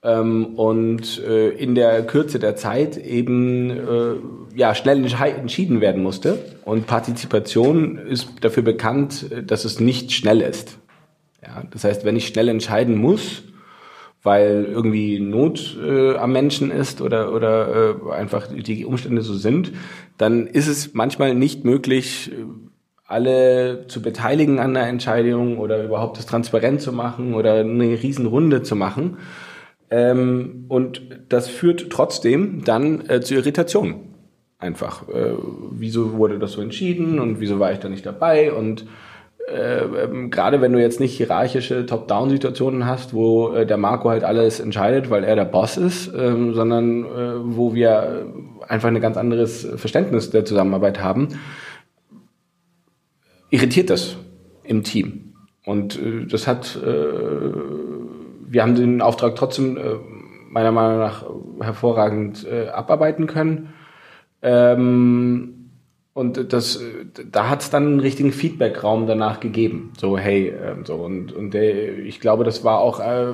[0.03, 6.39] Ähm, und äh, in der Kürze der Zeit eben äh, ja schnell entschieden werden musste.
[6.65, 10.77] Und Partizipation ist dafür bekannt, dass es nicht schnell ist.
[11.47, 13.43] Ja, das heißt, wenn ich schnell entscheiden muss,
[14.21, 19.71] weil irgendwie Not äh, am Menschen ist oder, oder äh, einfach die Umstände so sind,
[20.17, 22.43] dann ist es manchmal nicht möglich, äh,
[23.05, 28.63] alle zu beteiligen an der Entscheidung oder überhaupt das transparent zu machen oder eine Riesenrunde
[28.63, 29.17] zu machen.
[29.89, 34.07] Ähm, und das führt trotzdem dann äh, zu Irritationen.
[34.59, 35.07] Einfach.
[35.07, 35.35] Äh,
[35.71, 38.85] wieso wurde das so entschieden und wieso war ich da nicht dabei und
[39.47, 44.25] äh, ähm, gerade wenn du jetzt nicht hierarchische Top-Down-Situationen hast, wo äh, der Marco halt
[44.25, 48.27] alles entscheidet, weil er der Boss ist, ähm, sondern äh, wo wir
[48.67, 51.39] einfach ein ganz anderes Verständnis der Zusammenarbeit haben,
[53.49, 54.17] irritiert das
[54.63, 55.33] im Team.
[55.65, 57.53] Und äh, das hat, äh,
[58.49, 59.79] wir haben den Auftrag trotzdem
[60.49, 61.25] meiner Meinung nach
[61.61, 63.73] hervorragend abarbeiten können.
[64.41, 65.56] Ähm,
[66.17, 66.81] und das,
[67.31, 69.93] da hat es dann einen richtigen Feedback-Raum danach gegeben.
[69.99, 73.33] So, hey, äh, so und, und der, ich glaube, das war auch äh,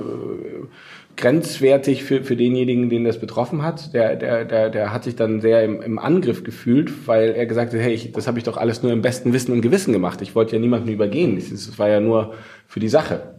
[1.16, 3.94] grenzwertig für, für denjenigen, den das betroffen hat.
[3.94, 7.72] Der, der, der, der hat sich dann sehr im, im Angriff gefühlt, weil er gesagt
[7.72, 10.22] hat, hey, ich, das habe ich doch alles nur im besten Wissen und Gewissen gemacht.
[10.22, 11.38] Ich wollte ja niemanden übergehen.
[11.38, 12.34] Das war ja nur
[12.68, 13.36] für die Sache.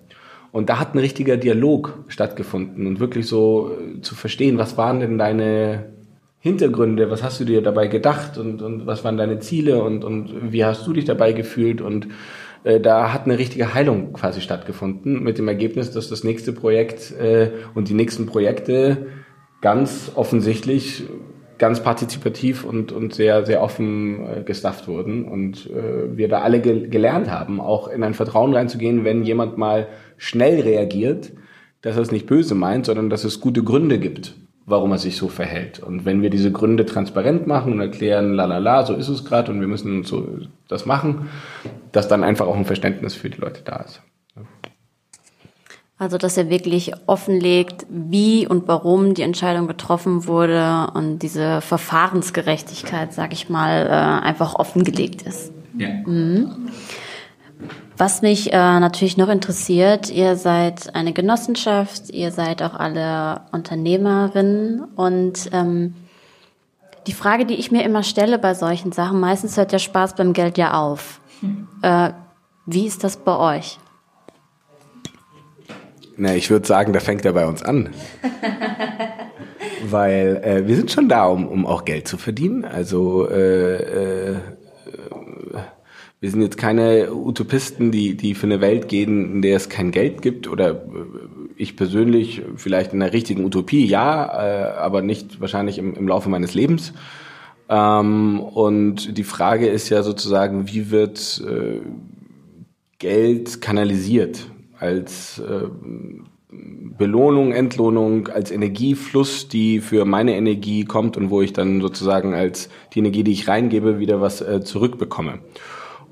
[0.53, 5.01] Und da hat ein richtiger Dialog stattgefunden und wirklich so äh, zu verstehen, was waren
[5.01, 5.93] denn deine
[6.45, 10.53] Hintergründe, was hast du dir dabei gedacht und, und was waren deine Ziele und, und
[10.53, 11.81] wie hast du dich dabei gefühlt?
[11.81, 12.09] Und
[12.65, 17.13] äh, da hat eine richtige Heilung quasi stattgefunden mit dem Ergebnis, dass das nächste Projekt
[17.13, 19.07] äh, und die nächsten Projekte
[19.63, 21.05] ganz offensichtlich
[21.57, 25.25] ganz partizipativ und, und sehr, sehr offen äh, gestafft wurden.
[25.25, 29.57] Und äh, wir da alle ge gelernt haben, auch in ein Vertrauen reinzugehen, wenn jemand
[29.57, 31.33] mal schnell reagiert,
[31.81, 34.35] dass er es nicht böse meint, sondern dass es gute Gründe gibt
[34.67, 35.81] warum er sich so verhält.
[35.81, 39.25] Und wenn wir diese Gründe transparent machen und erklären, la la la, so ist es
[39.25, 40.27] gerade und wir müssen so
[40.69, 41.29] das machen,
[41.93, 44.03] dass dann einfach auch ein Verständnis für die Leute da ist.
[45.97, 53.13] Also, dass er wirklich offenlegt, wie und warum die Entscheidung getroffen wurde und diese Verfahrensgerechtigkeit,
[53.13, 55.53] sag ich mal, äh, einfach offengelegt ist.
[55.79, 55.89] Ja.
[56.05, 56.69] Mhm.
[57.97, 64.83] Was mich äh, natürlich noch interessiert, ihr seid eine Genossenschaft, ihr seid auch alle Unternehmerinnen
[64.97, 65.95] und ähm,
[67.07, 70.33] Die Frage, die ich mir immer stelle bei solchen Sachen, meistens hört der Spaß beim
[70.33, 71.21] Geld ja auf.
[71.41, 71.69] Hm.
[71.83, 72.11] Äh,
[72.67, 73.79] wie ist das bei euch?
[76.17, 77.91] Na, ich würde sagen, da fängt er bei uns an.
[79.91, 82.65] Weil äh, wir sind schon da, um, um auch Geld zu verdienen.
[82.65, 84.37] Also äh, äh,
[86.25, 89.91] wir sind jetzt keine Utopisten, die, die für eine Welt gehen, in der es kein
[89.91, 90.49] Geld gibt.
[90.49, 90.77] Oder äh,
[91.55, 96.31] ich persönlich vielleicht in einer richtigen Utopie, ja, äh, aber nicht wahrscheinlich im, im Laufe
[96.31, 96.95] meines Lebens.
[97.69, 101.81] Ähm, und die Frage ist ja sozusagen, wie wird äh,
[102.99, 104.47] Geld kanalisiert
[104.79, 105.69] als äh,
[106.51, 112.71] Belohnung, Entlohnung, als Energiefluss, die für meine Energie kommt und wo ich dann sozusagen als
[112.95, 115.41] die Energie, die ich reingebe, wieder was äh, zurückbekomme.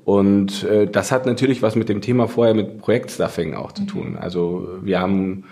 [0.05, 4.17] Und äh, das hat natürlich was mit dem Thema vorher mit Projektstuffing auch zu tun.
[4.19, 5.45] Also wir haben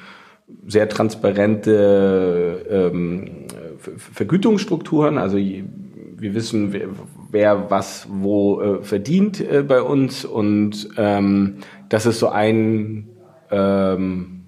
[0.68, 3.46] sehr transparente ähm,
[3.78, 5.18] Vergütungsstrukturen.
[5.18, 6.90] Also wir wissen, wer,
[7.32, 13.08] wer was wo äh, verdient äh, bei uns und ähm, das ist so ein
[13.50, 14.42] ähm,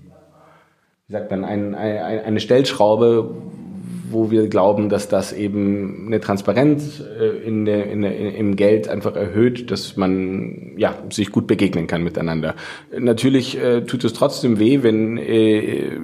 [1.08, 3.36] wie sagt man, ein, ein, eine Stellschraube,
[4.10, 8.88] wo wir glauben, dass das eben eine Transparenz äh, in der, in der, im Geld
[8.88, 12.56] einfach erhöht, dass man ja, sich gut begegnen kann miteinander.
[12.98, 15.98] Natürlich äh, tut es trotzdem weh, wenn äh,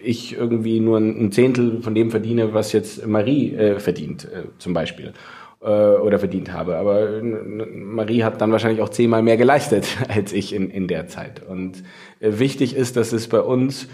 [0.00, 4.74] ich irgendwie nur ein Zehntel von dem verdiene, was jetzt Marie äh, verdient, äh, zum
[4.74, 5.12] Beispiel
[5.60, 6.76] äh, oder verdient habe.
[6.76, 11.42] Aber Marie hat dann wahrscheinlich auch zehnmal mehr geleistet als ich in, in der Zeit.
[11.46, 11.82] Und
[12.20, 13.88] wichtig ist, dass es bei uns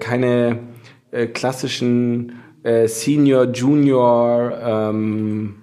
[0.00, 0.58] keine
[1.32, 5.54] klassischen äh, Senior, Junior ähm,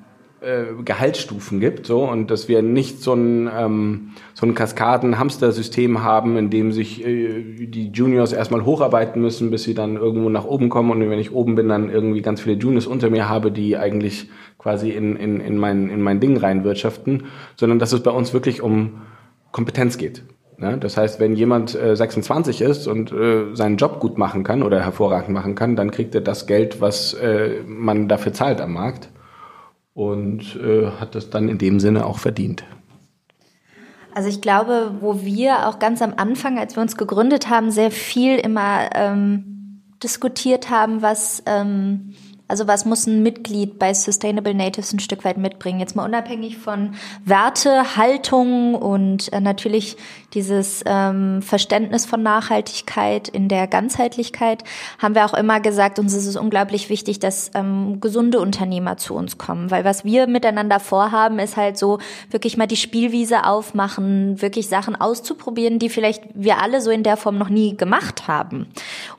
[0.41, 6.37] äh, Gehaltsstufen gibt, so und dass wir nicht so ein ähm, so ein Kaskaden-Hamster-System haben,
[6.37, 10.69] in dem sich äh, die Juniors erstmal hocharbeiten müssen, bis sie dann irgendwo nach oben
[10.69, 13.77] kommen und wenn ich oben bin, dann irgendwie ganz viele Juniors unter mir habe, die
[13.77, 17.25] eigentlich quasi in, in, in, mein, in mein Ding reinwirtschaften,
[17.57, 19.01] sondern dass es bei uns wirklich um
[19.51, 20.23] Kompetenz geht.
[20.59, 20.77] Ne?
[20.77, 24.81] Das heißt, wenn jemand äh, 26 ist und äh, seinen Job gut machen kann oder
[24.81, 29.09] hervorragend machen kann, dann kriegt er das Geld, was äh, man dafür zahlt am Markt
[29.93, 32.65] und äh, hat das dann in dem Sinne auch verdient.
[34.13, 37.91] Also ich glaube, wo wir auch ganz am Anfang, als wir uns gegründet haben, sehr
[37.91, 42.15] viel immer ähm, diskutiert haben, was ähm,
[42.49, 45.79] also was muss ein Mitglied bei Sustainable Natives ein Stück weit mitbringen?
[45.79, 49.95] Jetzt mal unabhängig von Werte, Haltung und äh, natürlich
[50.33, 54.63] dieses ähm, Verständnis von Nachhaltigkeit in der Ganzheitlichkeit,
[54.97, 59.15] haben wir auch immer gesagt, uns ist es unglaublich wichtig, dass ähm, gesunde Unternehmer zu
[59.15, 59.71] uns kommen.
[59.71, 61.99] Weil was wir miteinander vorhaben, ist halt so
[62.31, 67.17] wirklich mal die Spielwiese aufmachen, wirklich Sachen auszuprobieren, die vielleicht wir alle so in der
[67.17, 68.67] Form noch nie gemacht haben.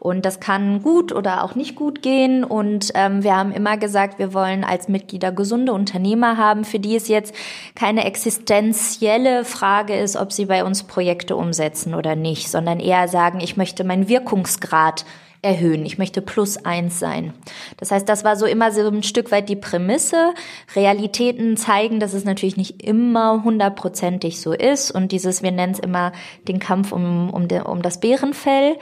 [0.01, 2.43] Und das kann gut oder auch nicht gut gehen.
[2.45, 6.97] Und ähm, wir haben immer gesagt, wir wollen als Mitglieder gesunde Unternehmer haben, für die
[6.97, 7.35] es jetzt
[7.75, 13.41] keine existenzielle Frage ist, ob sie bei uns Projekte umsetzen oder nicht, sondern eher sagen,
[13.41, 15.05] ich möchte meinen Wirkungsgrad
[15.43, 15.87] erhöhen.
[15.87, 17.33] Ich möchte plus eins sein.
[17.79, 20.35] Das heißt, das war so immer so ein Stück weit die Prämisse.
[20.77, 24.91] Realitäten zeigen, dass es natürlich nicht immer hundertprozentig so ist.
[24.91, 26.13] Und dieses, wir nennen es immer
[26.47, 28.77] den Kampf um, um, de, um das Bärenfell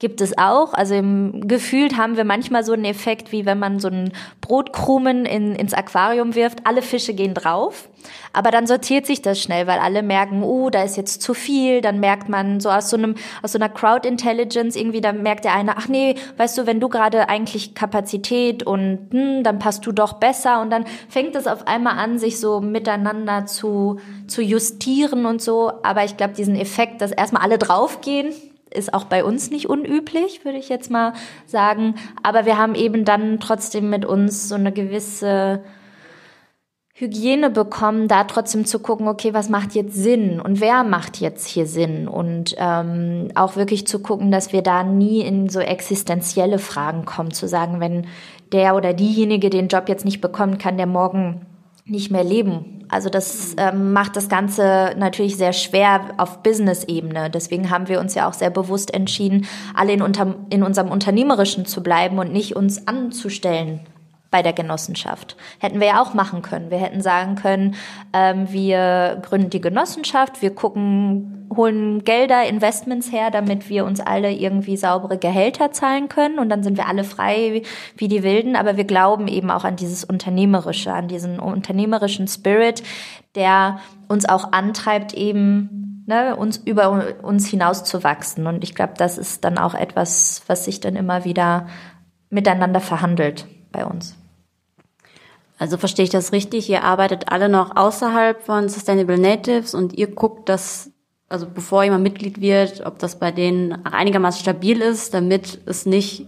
[0.00, 0.72] gibt es auch.
[0.72, 5.26] Also im gefühlt haben wir manchmal so einen Effekt, wie wenn man so einen Brotkrumen
[5.26, 6.66] in, ins Aquarium wirft.
[6.66, 7.90] Alle Fische gehen drauf,
[8.32, 11.82] aber dann sortiert sich das schnell, weil alle merken, oh, da ist jetzt zu viel.
[11.82, 15.44] Dann merkt man so aus so einem aus so einer Crowd Intelligence irgendwie, da merkt
[15.44, 19.84] der eine, ach nee, weißt du, wenn du gerade eigentlich Kapazität und hm, dann passt
[19.84, 24.40] du doch besser und dann fängt es auf einmal an, sich so miteinander zu zu
[24.40, 25.70] justieren und so.
[25.82, 28.32] Aber ich glaube, diesen Effekt, dass erstmal alle draufgehen
[28.72, 31.12] ist auch bei uns nicht unüblich, würde ich jetzt mal
[31.46, 31.94] sagen.
[32.22, 35.62] Aber wir haben eben dann trotzdem mit uns so eine gewisse
[37.00, 41.48] Hygiene bekommen, da trotzdem zu gucken, okay, was macht jetzt Sinn und wer macht jetzt
[41.48, 46.58] hier Sinn und ähm, auch wirklich zu gucken, dass wir da nie in so existenzielle
[46.58, 48.06] Fragen kommen, zu sagen, wenn
[48.52, 51.46] der oder diejenige den Job jetzt nicht bekommt, kann der morgen
[51.90, 52.84] nicht mehr leben.
[52.88, 57.30] Also das ähm, macht das Ganze natürlich sehr schwer auf Business-Ebene.
[57.30, 61.66] Deswegen haben wir uns ja auch sehr bewusst entschieden, alle in, unter, in unserem Unternehmerischen
[61.66, 63.80] zu bleiben und nicht uns anzustellen
[64.30, 65.36] bei der Genossenschaft.
[65.58, 66.70] Hätten wir ja auch machen können.
[66.70, 67.74] Wir hätten sagen können,
[68.12, 74.30] ähm, wir gründen die Genossenschaft, wir gucken, holen Gelder, Investments her, damit wir uns alle
[74.30, 77.62] irgendwie saubere Gehälter zahlen können und dann sind wir alle frei
[77.96, 78.54] wie die Wilden.
[78.54, 82.84] Aber wir glauben eben auch an dieses Unternehmerische, an diesen unternehmerischen Spirit,
[83.34, 88.46] der uns auch antreibt, eben ne, uns über uns hinaus zu wachsen.
[88.46, 91.66] Und ich glaube, das ist dann auch etwas, was sich dann immer wieder
[92.30, 94.19] miteinander verhandelt bei uns.
[95.60, 96.70] Also verstehe ich das richtig?
[96.70, 100.90] Ihr arbeitet alle noch außerhalb von Sustainable Natives und ihr guckt, dass,
[101.28, 106.26] also bevor jemand Mitglied wird, ob das bei denen einigermaßen stabil ist, damit es nicht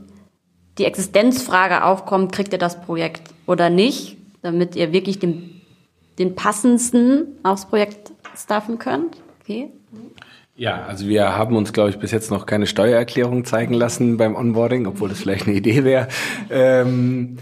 [0.77, 5.63] die Existenzfrage aufkommt, kriegt ihr das Projekt oder nicht, damit ihr wirklich den,
[6.19, 9.17] den passendsten aufs Projekt staffen könnt.
[9.41, 9.71] Okay.
[10.57, 14.37] Ja, also wir haben uns, glaube ich, bis jetzt noch keine Steuererklärung zeigen lassen beim
[14.37, 16.09] Onboarding, obwohl das vielleicht eine Idee wäre.
[16.51, 17.39] Ähm,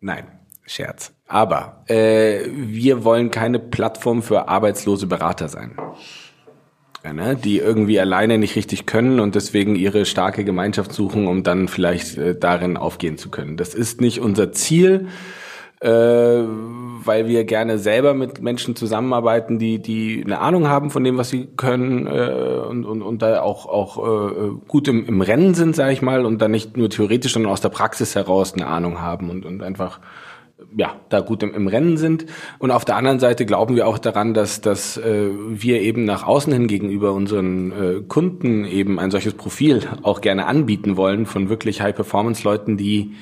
[0.00, 0.24] nein,
[0.70, 1.12] Scherz.
[1.26, 5.72] Aber äh, wir wollen keine Plattform für arbeitslose Berater sein.
[7.04, 7.34] Ja, ne?
[7.34, 12.18] Die irgendwie alleine nicht richtig können und deswegen ihre starke Gemeinschaft suchen, um dann vielleicht
[12.18, 13.56] äh, darin aufgehen zu können.
[13.56, 15.08] Das ist nicht unser Ziel,
[15.80, 21.16] äh, weil wir gerne selber mit Menschen zusammenarbeiten, die, die eine Ahnung haben von dem,
[21.16, 25.54] was sie können äh, und, und, und da auch, auch äh, gut im, im Rennen
[25.54, 28.68] sind, sage ich mal, und dann nicht nur theoretisch, sondern aus der Praxis heraus eine
[28.68, 29.98] Ahnung haben und, und einfach
[30.76, 32.26] ja, da gut im, im, Rennen sind.
[32.58, 36.26] Und auf der anderen Seite glauben wir auch daran, dass, dass äh, wir eben nach
[36.26, 41.48] außen hin gegenüber unseren äh, Kunden eben ein solches Profil auch gerne anbieten wollen von
[41.48, 43.14] wirklich High-Performance-Leuten, die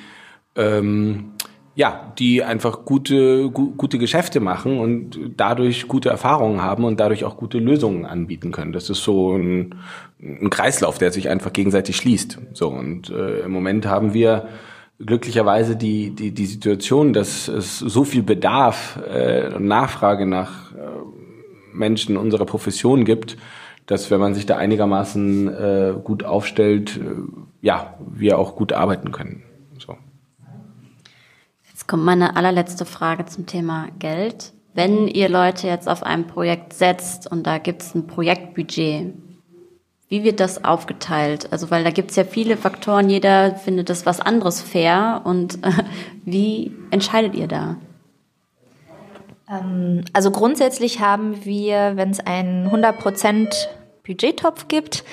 [0.56, 1.32] ähm,
[1.78, 7.24] ja, die einfach gute, gu gute Geschäfte machen und dadurch gute Erfahrungen haben und dadurch
[7.24, 8.72] auch gute Lösungen anbieten können.
[8.72, 9.76] Das ist so ein,
[10.20, 12.40] ein Kreislauf, der sich einfach gegenseitig schließt.
[12.52, 14.48] So und äh, im Moment haben wir
[14.98, 20.76] glücklicherweise die, die, die Situation, dass es so viel Bedarf äh, und Nachfrage nach äh,
[21.72, 23.36] Menschen unserer Profession gibt,
[23.86, 27.14] dass wenn man sich da einigermaßen äh, gut aufstellt, äh,
[27.62, 29.44] ja, wir auch gut arbeiten können.
[29.78, 29.96] So.
[31.70, 34.52] Jetzt kommt meine allerletzte Frage zum Thema Geld.
[34.74, 39.14] Wenn ihr Leute jetzt auf ein Projekt setzt und da gibt es ein Projektbudget,
[40.08, 41.52] wie wird das aufgeteilt?
[41.52, 45.20] Also, weil da gibt es ja viele Faktoren, jeder findet das was anderes fair.
[45.24, 45.70] Und äh,
[46.24, 47.76] wie entscheidet ihr da?
[49.50, 53.54] Ähm, also grundsätzlich haben wir, wenn es einen 100%
[54.06, 55.04] Budgettopf gibt,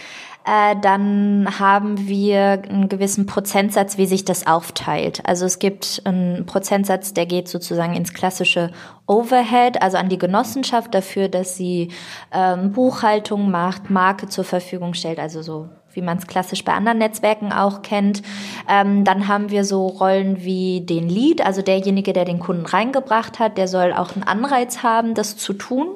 [0.46, 5.22] äh, dann haben wir einen gewissen Prozentsatz, wie sich das aufteilt.
[5.26, 8.72] Also es gibt einen Prozentsatz, der geht sozusagen ins klassische
[9.08, 11.90] Overhead, also an die Genossenschaft dafür, dass sie
[12.32, 17.00] ähm, Buchhaltung macht, Marke zur Verfügung stellt, also so wie man es klassisch bei anderen
[17.00, 18.22] Netzwerken auch kennt.
[18.70, 23.40] Ähm, dann haben wir so Rollen wie den Lead, also derjenige, der den Kunden reingebracht
[23.40, 25.88] hat, der soll auch einen Anreiz haben, das zu tun,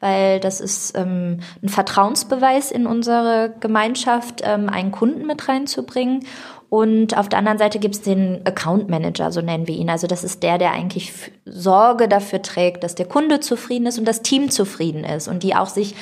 [0.00, 6.24] weil das ist ähm, ein Vertrauensbeweis in unsere Gemeinschaft, ähm, einen Kunden mit reinzubringen.
[6.70, 9.88] Und auf der anderen Seite gibt es den Account Manager, so nennen wir ihn.
[9.88, 11.12] Also das ist der, der eigentlich
[11.46, 15.54] Sorge dafür trägt, dass der Kunde zufrieden ist und das Team zufrieden ist und die
[15.54, 15.94] auch sich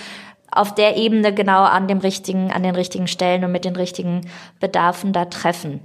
[0.57, 4.23] auf der Ebene genau an dem richtigen, an den richtigen Stellen und mit den richtigen
[4.61, 5.81] Bedarfen da treffen.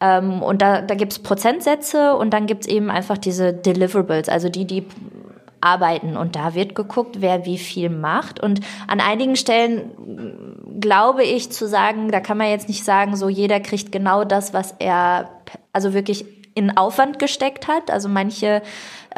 [0.00, 4.28] Ähm, und da, da gibt es Prozentsätze und dann gibt es eben einfach diese Deliverables,
[4.28, 4.86] also die, die
[5.60, 6.16] arbeiten.
[6.16, 8.40] Und da wird geguckt, wer wie viel macht.
[8.40, 9.92] Und an einigen Stellen
[10.78, 14.52] glaube ich zu sagen, da kann man jetzt nicht sagen, so jeder kriegt genau das,
[14.52, 15.30] was er
[15.72, 17.90] also wirklich in Aufwand gesteckt hat.
[17.90, 18.62] Also manche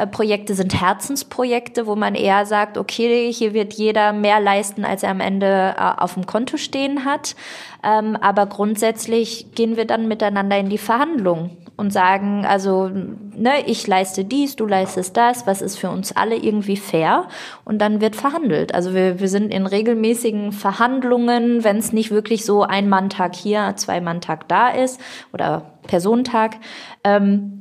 [0.05, 5.09] Projekte sind Herzensprojekte, wo man eher sagt, okay, hier wird jeder mehr leisten, als er
[5.09, 7.35] am Ende äh, auf dem Konto stehen hat.
[7.83, 13.85] Ähm, aber grundsätzlich gehen wir dann miteinander in die Verhandlung und sagen, also, ne, ich
[13.85, 17.27] leiste dies, du leistest das, was ist für uns alle irgendwie fair?
[17.65, 18.73] Und dann wird verhandelt.
[18.73, 23.73] Also wir, wir sind in regelmäßigen Verhandlungen, wenn es nicht wirklich so ein Manntag hier,
[23.77, 24.99] zwei Manntag da ist
[25.31, 26.57] oder Personentag.
[27.03, 27.56] Ähm,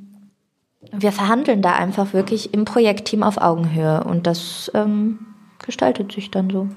[0.98, 5.18] wir verhandeln da einfach wirklich im Projektteam auf Augenhöhe und das ähm,
[5.64, 6.68] gestaltet sich dann so.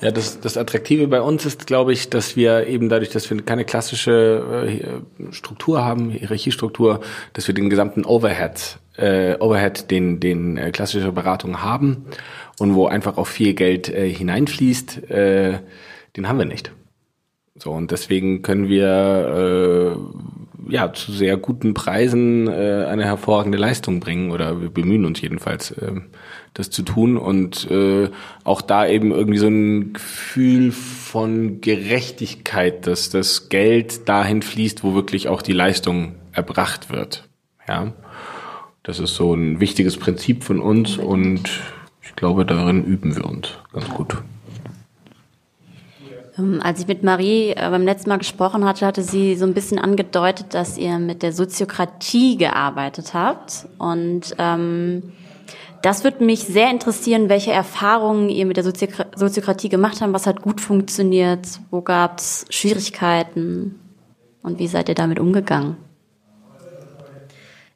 [0.00, 3.40] Ja, das, das Attraktive bei uns ist, glaube ich, dass wir eben dadurch, dass wir
[3.42, 7.00] keine klassische äh, Struktur haben, Hierarchiestruktur,
[7.34, 12.06] dass wir den gesamten Overhead, äh, Overhead, den, den äh, klassische Beratungen haben
[12.58, 15.58] und wo einfach auch viel Geld äh, hineinfließt, äh,
[16.16, 16.72] den haben wir nicht.
[17.56, 20.29] So, und deswegen können wir äh,
[20.70, 25.70] ja zu sehr guten Preisen äh, eine hervorragende Leistung bringen oder wir bemühen uns jedenfalls,
[25.72, 26.00] äh,
[26.54, 28.10] das zu tun und äh,
[28.44, 34.94] auch da eben irgendwie so ein Gefühl von Gerechtigkeit, dass das Geld dahin fließt, wo
[34.94, 37.28] wirklich auch die Leistung erbracht wird.
[37.68, 37.92] Ja,
[38.82, 41.50] das ist so ein wichtiges Prinzip von uns und
[42.02, 44.16] ich glaube, darin üben wir uns ganz gut.
[46.40, 49.54] Ähm, als ich mit Marie äh, beim letzten Mal gesprochen hatte, hatte sie so ein
[49.54, 53.66] bisschen angedeutet, dass ihr mit der Soziokratie gearbeitet habt.
[53.78, 55.12] Und ähm,
[55.82, 60.12] das würde mich sehr interessieren, welche Erfahrungen ihr mit der Soziokratie gemacht habt.
[60.12, 61.46] Was hat gut funktioniert?
[61.70, 63.80] Wo gab es Schwierigkeiten?
[64.42, 65.76] Und wie seid ihr damit umgegangen?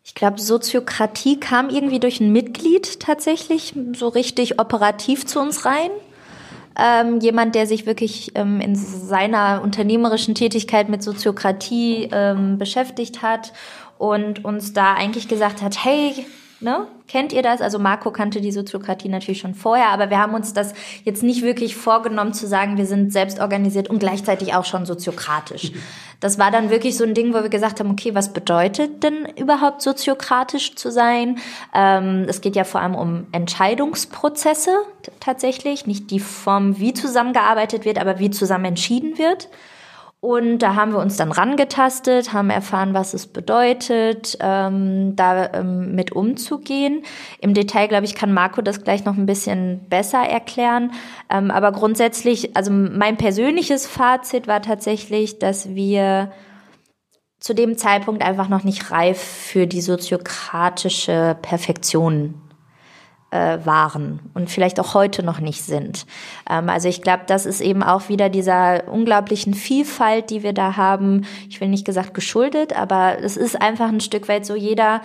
[0.07, 5.91] Ich glaube, Soziokratie kam irgendwie durch ein Mitglied tatsächlich so richtig operativ zu uns rein.
[6.79, 13.53] Ähm, jemand, der sich wirklich ähm, in seiner unternehmerischen Tätigkeit mit Soziokratie ähm, beschäftigt hat
[13.99, 16.27] und uns da eigentlich gesagt hat, hey,
[16.61, 16.87] Ne?
[17.09, 17.61] Kennt ihr das?
[17.61, 20.73] Also Marco kannte die Soziokratie natürlich schon vorher, aber wir haben uns das
[21.05, 25.73] jetzt nicht wirklich vorgenommen zu sagen, wir sind selbst organisiert und gleichzeitig auch schon soziokratisch.
[26.21, 29.27] Das war dann wirklich so ein Ding, wo wir gesagt haben, okay, was bedeutet denn
[29.37, 31.37] überhaupt soziokratisch zu sein?
[31.75, 34.71] Ähm, es geht ja vor allem um Entscheidungsprozesse
[35.21, 39.51] tatsächlich, nicht die Form, wie zusammengearbeitet wird, aber wie zusammen entschieden wird.
[40.25, 45.95] Und da haben wir uns dann rangetastet, haben erfahren, was es bedeutet, ähm, da ähm,
[45.95, 47.03] mit umzugehen.
[47.43, 50.93] Im Detail, glaube ich, kann Marco das gleich noch ein bisschen besser erklären.
[51.29, 56.33] Ähm, aber grundsätzlich, also mein persönliches Fazit war tatsächlich, dass wir
[57.39, 62.43] zu dem Zeitpunkt einfach noch nicht reif für die soziokratische Perfektion
[63.35, 66.07] äh, waren und vielleicht auch heute noch nicht sind.
[66.49, 70.76] Ähm, also ich glaube, das ist eben auch wieder dieser unglaublichen Vielfalt, die wir da
[70.76, 71.26] haben.
[71.51, 75.01] Ich will nicht gesagt geschuldet, aber es ist einfach ein Stück weit so, jeder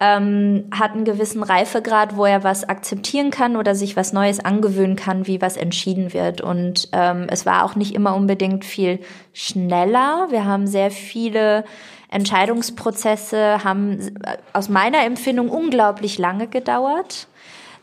[0.00, 4.96] ähm, hat einen gewissen Reifegrad, wo er was akzeptieren kann oder sich was Neues angewöhnen
[4.96, 6.40] kann, wie was entschieden wird.
[6.40, 9.00] Und ähm, es war auch nicht immer unbedingt viel
[9.34, 10.28] schneller.
[10.30, 11.64] Wir haben sehr viele
[12.08, 17.28] Entscheidungsprozesse, haben äh, aus meiner Empfindung unglaublich lange gedauert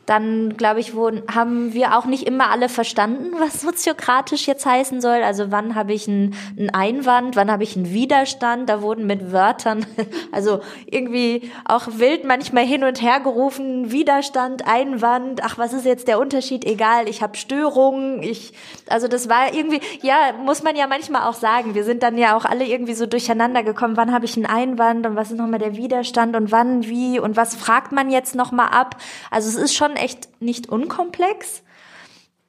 [0.06, 5.02] dann glaube ich, wurden, haben wir auch nicht immer alle verstanden, was soziokratisch jetzt heißen
[5.02, 5.24] soll.
[5.24, 6.36] Also wann habe ich einen,
[6.74, 8.70] Einwand, wann habe ich einen Widerstand?
[8.70, 9.86] Da wurden mit Wörtern,
[10.32, 16.08] also irgendwie auch wild manchmal hin und her gerufen, Widerstand, Einwand, ach, was ist jetzt
[16.08, 16.66] der Unterschied?
[16.66, 18.54] Egal, ich habe Störungen, ich,
[18.90, 22.36] also das war irgendwie, ja, muss man ja manchmal auch sagen, wir sind dann ja
[22.36, 25.60] auch alle irgendwie so durcheinander gekommen, wann habe ich einen Einwand und was ist nochmal
[25.60, 28.98] der Widerstand und wann, wie und was fragt man jetzt nochmal ab?
[29.32, 31.64] Also es ist schon schon echt nicht unkomplex.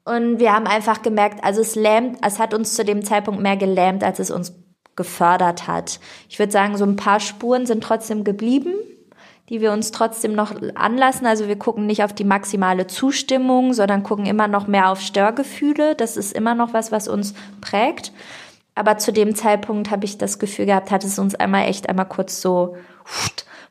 [0.05, 3.57] Und wir haben einfach gemerkt, also es lähmt, es hat uns zu dem Zeitpunkt mehr
[3.57, 4.55] gelähmt, als es uns
[4.97, 5.99] gefördert hat.
[6.29, 8.75] Ich würde sagen, so ein paar Spuren sind trotzdem geblieben,
[9.49, 11.27] die wir uns trotzdem noch anlassen.
[11.27, 15.95] Also wir gucken nicht auf die maximale Zustimmung, sondern gucken immer noch mehr auf Störgefühle.
[15.95, 18.13] Das ist immer noch was, was uns prägt.
[18.75, 22.09] Aber zu dem Zeitpunkt habe ich das Gefühl gehabt, hat es uns einmal echt einmal
[22.09, 22.77] kurz so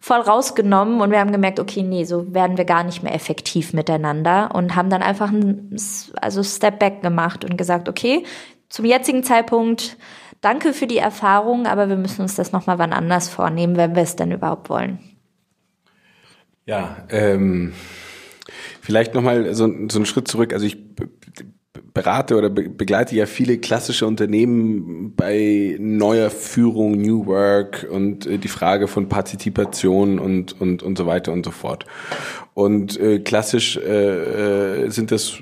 [0.04, 3.72] voll rausgenommen und wir haben gemerkt, okay, nee, so werden wir gar nicht mehr effektiv
[3.72, 5.74] miteinander und haben dann einfach ein
[6.20, 8.26] also Step Back gemacht und gesagt, okay,
[8.68, 9.96] zum jetzigen Zeitpunkt
[10.42, 14.04] danke für die Erfahrung, aber wir müssen uns das nochmal wann anders vornehmen, wenn wir
[14.04, 15.00] es denn überhaupt wollen.
[16.66, 17.72] Ja, ähm,
[18.82, 20.52] vielleicht nochmal so, so einen Schritt zurück.
[20.52, 20.80] Also ich
[21.94, 28.48] berate oder begleite ja viele klassische Unternehmen bei neuer Führung, New Work und äh, die
[28.48, 31.86] Frage von Partizipation und, und, und so weiter und so fort.
[32.54, 35.40] Und äh, klassisch äh, äh sind das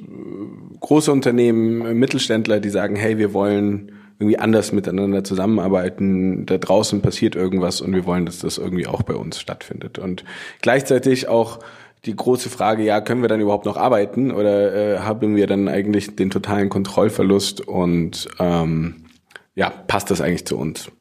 [0.80, 7.36] große Unternehmen, Mittelständler, die sagen, hey, wir wollen irgendwie anders miteinander zusammenarbeiten, da draußen passiert
[7.36, 9.98] irgendwas und wir wollen, dass das irgendwie auch bei uns stattfindet.
[9.98, 10.24] Und
[10.62, 11.60] gleichzeitig auch
[12.06, 15.68] die große Frage, ja, können wir dann überhaupt noch arbeiten oder äh, haben wir dann
[15.68, 19.06] eigentlich den totalen Kontrollverlust und ähm,
[19.54, 20.92] ja, passt das eigentlich zu uns?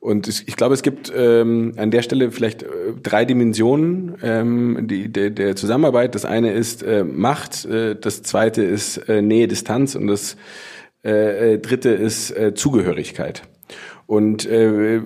[0.00, 2.68] Und ich glaube, es gibt ähm, an der Stelle vielleicht äh,
[3.02, 6.14] drei Dimensionen ähm, die, der, der Zusammenarbeit.
[6.14, 10.38] Das eine ist äh, Macht, äh, das zweite ist äh, Nähe, Distanz und das
[11.04, 13.42] äh, äh dritte ist äh, Zugehörigkeit.
[14.10, 15.00] Und äh,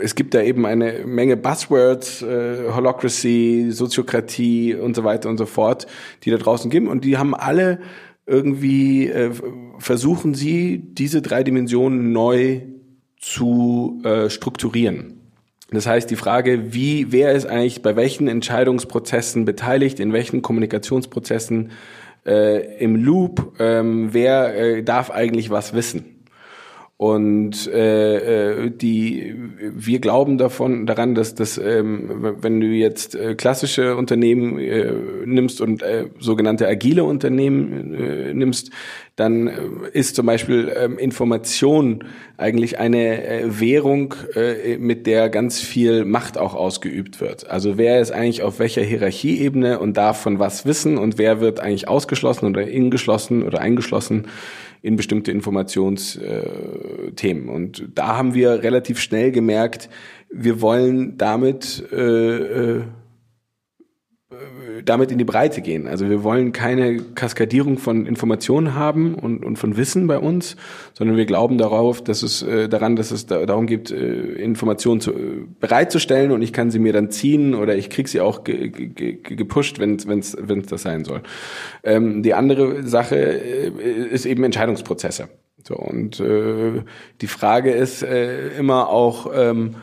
[0.00, 5.46] es gibt da eben eine Menge Buzzwords, äh, Holocracy, Soziokratie und so weiter und so
[5.46, 5.86] fort,
[6.24, 6.88] die da draußen geben.
[6.88, 7.78] Und die haben alle
[8.26, 9.30] irgendwie, äh,
[9.78, 12.62] versuchen sie, diese drei Dimensionen neu
[13.20, 15.20] zu äh, strukturieren.
[15.70, 21.70] Das heißt, die Frage, wie, wer ist eigentlich bei welchen Entscheidungsprozessen beteiligt, in welchen Kommunikationsprozessen
[22.26, 26.13] äh, im Loop, ähm, wer äh, darf eigentlich was wissen?
[26.96, 33.34] Und äh, äh, die, wir glauben davon daran, dass das, ähm, wenn du jetzt äh,
[33.34, 34.92] klassische Unternehmen äh,
[35.24, 38.70] nimmst und äh, sogenannte agile Unternehmen äh, nimmst,
[39.16, 39.52] dann äh,
[39.92, 42.04] ist zum Beispiel ähm, Information
[42.36, 47.50] eigentlich eine äh, Währung, äh, mit der ganz viel Macht auch ausgeübt wird.
[47.50, 51.58] Also wer ist eigentlich auf welcher Hierarchieebene und darf von was wissen und wer wird
[51.58, 54.28] eigentlich ausgeschlossen oder ingeschlossen oder eingeschlossen
[54.84, 57.48] in bestimmte Informationsthemen.
[57.48, 59.88] Und da haben wir relativ schnell gemerkt,
[60.30, 62.82] wir wollen damit äh, äh,
[64.84, 65.86] damit in die Breite gehen.
[65.86, 70.56] Also wir wollen keine Kaskadierung von Informationen haben und, und von Wissen bei uns,
[70.92, 75.00] sondern wir glauben darauf, dass es äh, daran, dass es da, darum geht, äh, Informationen
[75.00, 78.44] zu, äh, bereitzustellen und ich kann sie mir dann ziehen oder ich kriege sie auch
[78.44, 81.22] ge, ge, gepusht, wenn es das sein soll.
[81.82, 83.70] Ähm, die andere Sache äh,
[84.10, 85.28] ist eben Entscheidungsprozesse.
[85.66, 86.82] So und äh,
[87.20, 89.76] die Frage ist äh, immer auch ähm,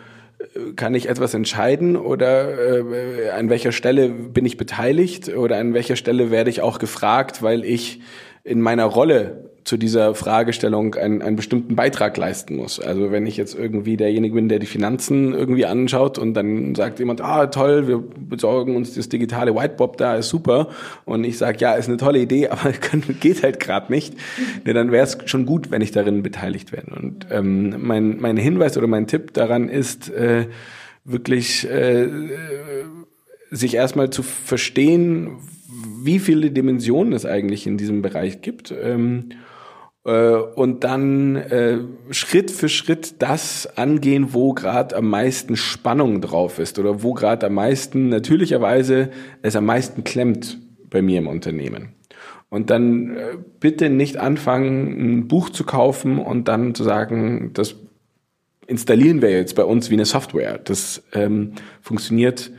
[0.75, 2.57] kann ich etwas entscheiden oder
[2.93, 7.41] äh, an welcher Stelle bin ich beteiligt oder an welcher Stelle werde ich auch gefragt,
[7.41, 8.01] weil ich
[8.43, 12.79] in meiner Rolle zu dieser Fragestellung einen, einen bestimmten Beitrag leisten muss.
[12.79, 16.99] Also wenn ich jetzt irgendwie derjenige bin, der die Finanzen irgendwie anschaut und dann sagt
[16.99, 20.69] jemand, ah toll, wir besorgen uns das digitale Whitebob da, ist super.
[21.05, 24.15] Und ich sage, ja, ist eine tolle Idee, aber geht halt gerade nicht.
[24.65, 26.95] Ja, dann wäre es schon gut, wenn ich darin beteiligt werde.
[26.95, 30.47] Und ähm, mein, mein Hinweis oder mein Tipp daran ist, äh,
[31.03, 32.07] wirklich äh,
[33.51, 35.37] sich erstmal zu verstehen,
[36.03, 38.71] wie viele Dimensionen es eigentlich in diesem Bereich gibt.
[38.71, 39.29] Ähm,
[40.03, 46.59] äh, und dann äh, Schritt für Schritt das angehen, wo gerade am meisten Spannung drauf
[46.59, 49.11] ist oder wo gerade am meisten natürlicherweise
[49.41, 50.59] es am meisten klemmt
[50.89, 51.89] bei mir im Unternehmen.
[52.49, 57.75] Und dann äh, bitte nicht anfangen, ein Buch zu kaufen und dann zu sagen, das
[58.67, 60.57] installieren wir jetzt bei uns wie eine Software.
[60.57, 62.51] Das ähm, funktioniert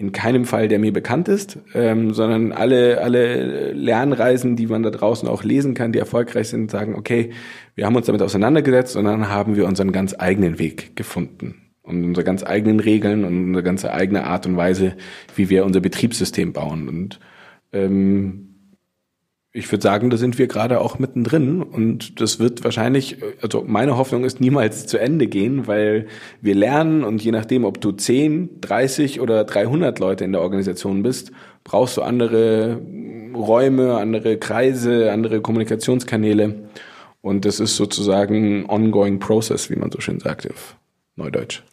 [0.00, 4.88] in keinem Fall, der mir bekannt ist, ähm, sondern alle, alle Lernreisen, die man da
[4.88, 7.32] draußen auch lesen kann, die erfolgreich sind, sagen, okay,
[7.74, 12.02] wir haben uns damit auseinandergesetzt und dann haben wir unseren ganz eigenen Weg gefunden und
[12.02, 14.96] unsere ganz eigenen Regeln und unsere ganz eigene Art und Weise,
[15.36, 16.88] wie wir unser Betriebssystem bauen.
[16.88, 17.20] Und
[17.74, 18.49] ähm,
[19.52, 23.96] ich würde sagen, da sind wir gerade auch mittendrin und das wird wahrscheinlich, also meine
[23.96, 26.06] Hoffnung ist niemals zu Ende gehen, weil
[26.40, 31.02] wir lernen und je nachdem, ob du 10, 30 oder 300 Leute in der Organisation
[31.02, 31.32] bist,
[31.64, 32.80] brauchst du andere
[33.34, 36.68] Räume, andere Kreise, andere Kommunikationskanäle
[37.20, 40.76] und das ist sozusagen ein ongoing process, wie man so schön sagt auf
[41.16, 41.64] Neudeutsch.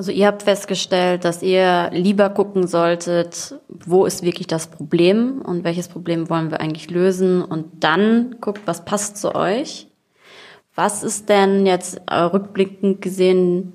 [0.00, 5.62] Also ihr habt festgestellt, dass ihr lieber gucken solltet, wo ist wirklich das Problem und
[5.62, 9.88] welches Problem wollen wir eigentlich lösen und dann guckt, was passt zu euch.
[10.74, 13.74] Was ist denn jetzt äh, rückblickend gesehen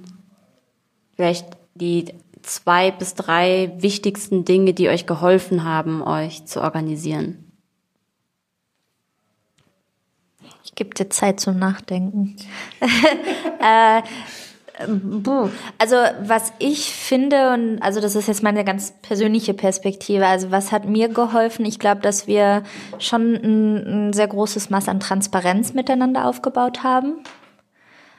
[1.16, 1.46] vielleicht
[1.76, 2.06] die
[2.42, 7.52] zwei bis drei wichtigsten Dinge, die euch geholfen haben, euch zu organisieren?
[10.64, 12.36] Ich gebe dir Zeit zum Nachdenken.
[13.62, 14.02] äh,
[15.78, 20.72] also was ich finde, und also das ist jetzt meine ganz persönliche Perspektive, also was
[20.72, 21.66] hat mir geholfen?
[21.66, 22.64] Ich glaube, dass wir
[23.00, 27.24] schon ein, ein sehr großes Maß an Transparenz miteinander aufgebaut haben.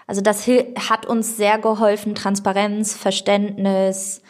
[0.07, 4.22] Also das hat uns sehr geholfen, Transparenz, Verständnis,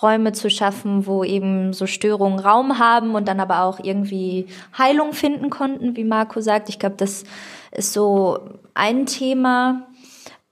[0.00, 5.12] Räume zu schaffen, wo eben so Störungen Raum haben und dann aber auch irgendwie Heilung
[5.12, 6.68] finden konnten, wie Marco sagt.
[6.68, 7.24] Ich glaube, das
[7.72, 8.38] ist so
[8.74, 9.86] ein Thema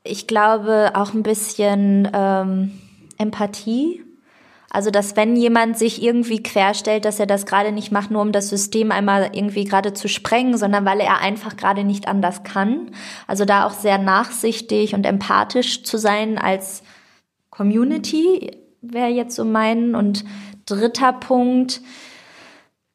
[0.04, 2.72] ich glaube auch ein bisschen ähm,
[3.18, 4.02] Empathie.
[4.74, 8.32] Also, dass wenn jemand sich irgendwie querstellt, dass er das gerade nicht macht, nur um
[8.32, 12.90] das System einmal irgendwie gerade zu sprengen, sondern weil er einfach gerade nicht anders kann.
[13.26, 16.82] Also da auch sehr nachsichtig und empathisch zu sein als
[17.50, 18.50] Community
[18.80, 19.94] wäre jetzt so mein.
[19.94, 20.24] Und
[20.64, 21.82] dritter Punkt,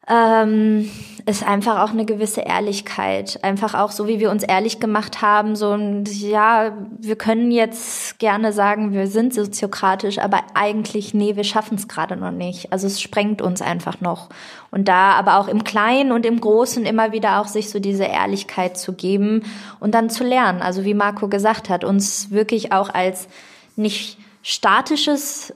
[0.09, 0.89] ähm,
[1.25, 3.43] ist einfach auch eine gewisse Ehrlichkeit.
[3.43, 8.53] Einfach auch so, wie wir uns ehrlich gemacht haben, so, ja, wir können jetzt gerne
[8.53, 12.71] sagen, wir sind soziokratisch, aber eigentlich, nee, wir schaffen es gerade noch nicht.
[12.71, 14.29] Also es sprengt uns einfach noch.
[14.71, 18.05] Und da aber auch im Kleinen und im Großen immer wieder auch sich so diese
[18.05, 19.43] Ehrlichkeit zu geben
[19.81, 20.61] und dann zu lernen.
[20.61, 23.27] Also wie Marco gesagt hat, uns wirklich auch als
[23.75, 25.53] nicht statisches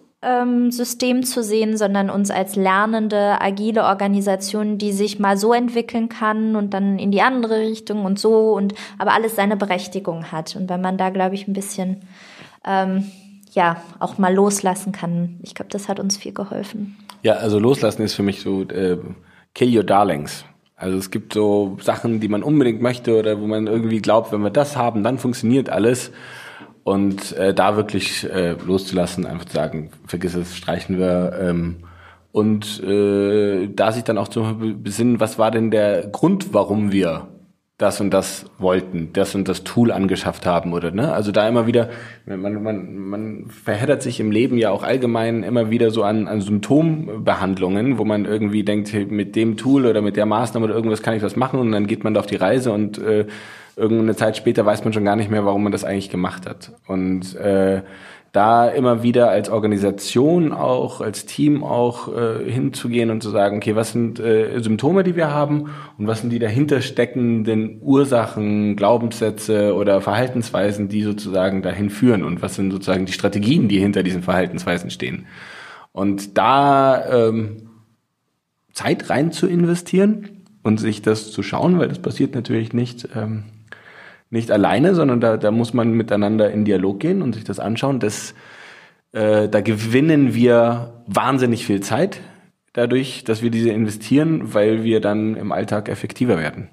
[0.70, 6.56] System zu sehen, sondern uns als lernende, agile Organisation, die sich mal so entwickeln kann
[6.56, 10.56] und dann in die andere Richtung und so und aber alles seine Berechtigung hat.
[10.56, 12.02] Und wenn man da, glaube ich, ein bisschen
[12.64, 13.10] ähm,
[13.52, 16.98] ja auch mal loslassen kann, ich glaube, das hat uns viel geholfen.
[17.24, 19.00] Ja, also loslassen ist für mich so äh,
[19.56, 20.46] kill your darlings.
[20.76, 24.42] Also es gibt so Sachen, die man unbedingt möchte oder wo man irgendwie glaubt, wenn
[24.42, 26.12] wir das haben, dann funktioniert alles.
[26.84, 31.38] Und äh, da wirklich äh, loszulassen, einfach zu sagen, vergiss es, streichen wir.
[31.40, 31.78] Ähm,
[32.32, 34.44] und äh, da sich dann auch zu
[34.82, 37.28] besinnen, was war denn der Grund, warum wir
[37.82, 41.12] das und das wollten, das und das Tool angeschafft haben oder ne?
[41.14, 41.90] Also da immer wieder,
[42.28, 46.42] man, man, man verheddert sich im Leben ja auch allgemein immer wieder so an, an
[46.42, 51.16] Symptombehandlungen, wo man irgendwie denkt, mit dem Tool oder mit der Maßnahme oder irgendwas kann
[51.16, 53.26] ich was machen und dann geht man da auf die Reise und äh,
[53.76, 56.74] irgendeine Zeit später weiß man schon gar nicht mehr, warum man das eigentlich gemacht hat.
[56.88, 57.82] Und äh,
[58.32, 63.76] da immer wieder als Organisation auch, als Team auch äh, hinzugehen und zu sagen, okay,
[63.76, 69.76] was sind äh, Symptome, die wir haben und was sind die dahinter steckenden Ursachen, Glaubenssätze
[69.76, 74.24] oder Verhaltensweisen, die sozusagen dahin führen und was sind sozusagen die Strategien, die hinter diesen
[74.24, 75.28] Verhaltensweisen stehen.
[75.92, 77.70] Und da ähm,
[78.72, 83.10] Zeit rein zu investieren und sich das zu schauen, weil das passiert natürlich nicht.
[83.14, 83.44] Ähm,
[84.32, 88.00] nicht alleine, sondern da, da muss man miteinander in Dialog gehen und sich das anschauen.
[88.00, 88.34] Das,
[89.12, 92.22] äh, da gewinnen wir wahnsinnig viel Zeit
[92.74, 96.70] dadurch, dass wir diese investieren, weil wir dann im Alltag effektiver werden.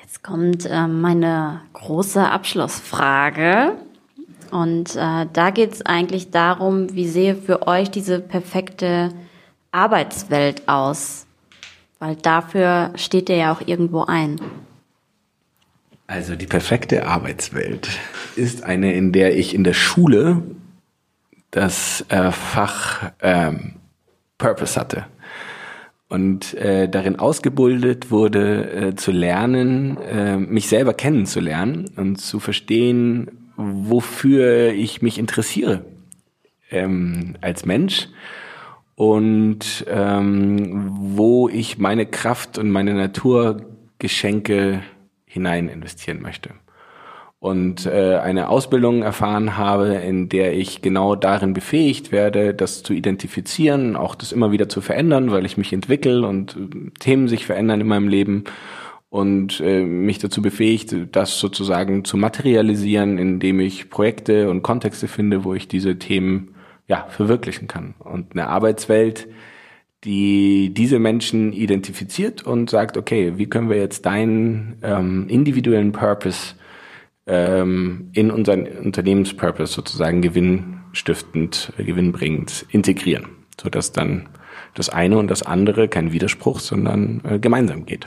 [0.00, 3.72] Jetzt kommt äh, meine große Abschlussfrage.
[4.50, 9.08] Und äh, da geht es eigentlich darum, wie sehe für euch diese perfekte
[9.70, 11.26] Arbeitswelt aus?
[12.02, 14.40] Weil dafür steht ihr ja auch irgendwo ein.
[16.08, 17.90] Also die perfekte Arbeitswelt
[18.34, 20.42] ist eine, in der ich in der Schule
[21.52, 23.74] das äh, Fach ähm,
[24.36, 25.06] Purpose hatte
[26.08, 33.52] und äh, darin ausgebildet wurde, äh, zu lernen, äh, mich selber kennenzulernen und zu verstehen,
[33.56, 35.84] wofür ich mich interessiere
[36.68, 38.08] ähm, als Mensch
[38.94, 44.82] und ähm, wo ich meine Kraft und meine Naturgeschenke
[45.24, 46.50] hinein investieren möchte.
[47.38, 52.92] Und äh, eine Ausbildung erfahren habe, in der ich genau darin befähigt werde, das zu
[52.92, 57.44] identifizieren, auch das immer wieder zu verändern, weil ich mich entwickle und äh, Themen sich
[57.44, 58.44] verändern in meinem Leben
[59.10, 65.42] und äh, mich dazu befähigt, das sozusagen zu materialisieren, indem ich Projekte und Kontexte finde,
[65.42, 66.51] wo ich diese Themen
[66.86, 67.94] ja, verwirklichen kann.
[67.98, 69.28] Und eine Arbeitswelt,
[70.04, 76.54] die diese Menschen identifiziert und sagt, okay, wie können wir jetzt deinen ähm, individuellen Purpose
[77.26, 83.26] ähm, in unseren Unternehmenspurpose sozusagen gewinnstiftend, äh, gewinnbringend integrieren,
[83.60, 84.28] sodass dann
[84.74, 88.06] das eine und das andere kein Widerspruch, sondern äh, gemeinsam geht.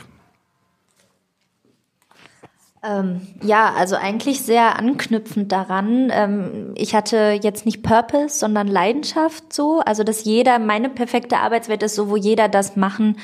[2.85, 6.09] Ähm, ja, also eigentlich sehr anknüpfend daran.
[6.11, 9.79] Ähm, ich hatte jetzt nicht Purpose, sondern Leidenschaft so.
[9.79, 13.17] Also, dass jeder, meine perfekte Arbeitswelt ist so, wo jeder das machen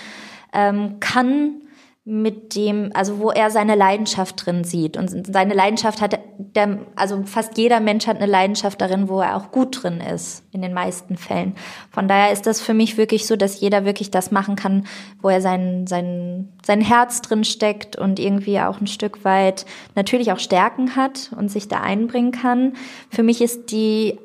[0.53, 1.61] ähm, kann,
[2.03, 4.97] mit dem, also wo er seine Leidenschaft drin sieht.
[4.97, 9.37] Und seine Leidenschaft hat der, also fast jeder Mensch hat eine Leidenschaft darin, wo er
[9.37, 11.55] auch gut drin ist, in den meisten Fällen.
[11.91, 14.87] Von daher ist das für mich wirklich so, dass jeder wirklich das machen kann,
[15.21, 20.31] wo er sein, sein, sein Herz drin steckt und irgendwie auch ein Stück weit natürlich
[20.31, 22.73] auch Stärken hat und sich da einbringen kann.
[23.11, 24.17] Für mich ist die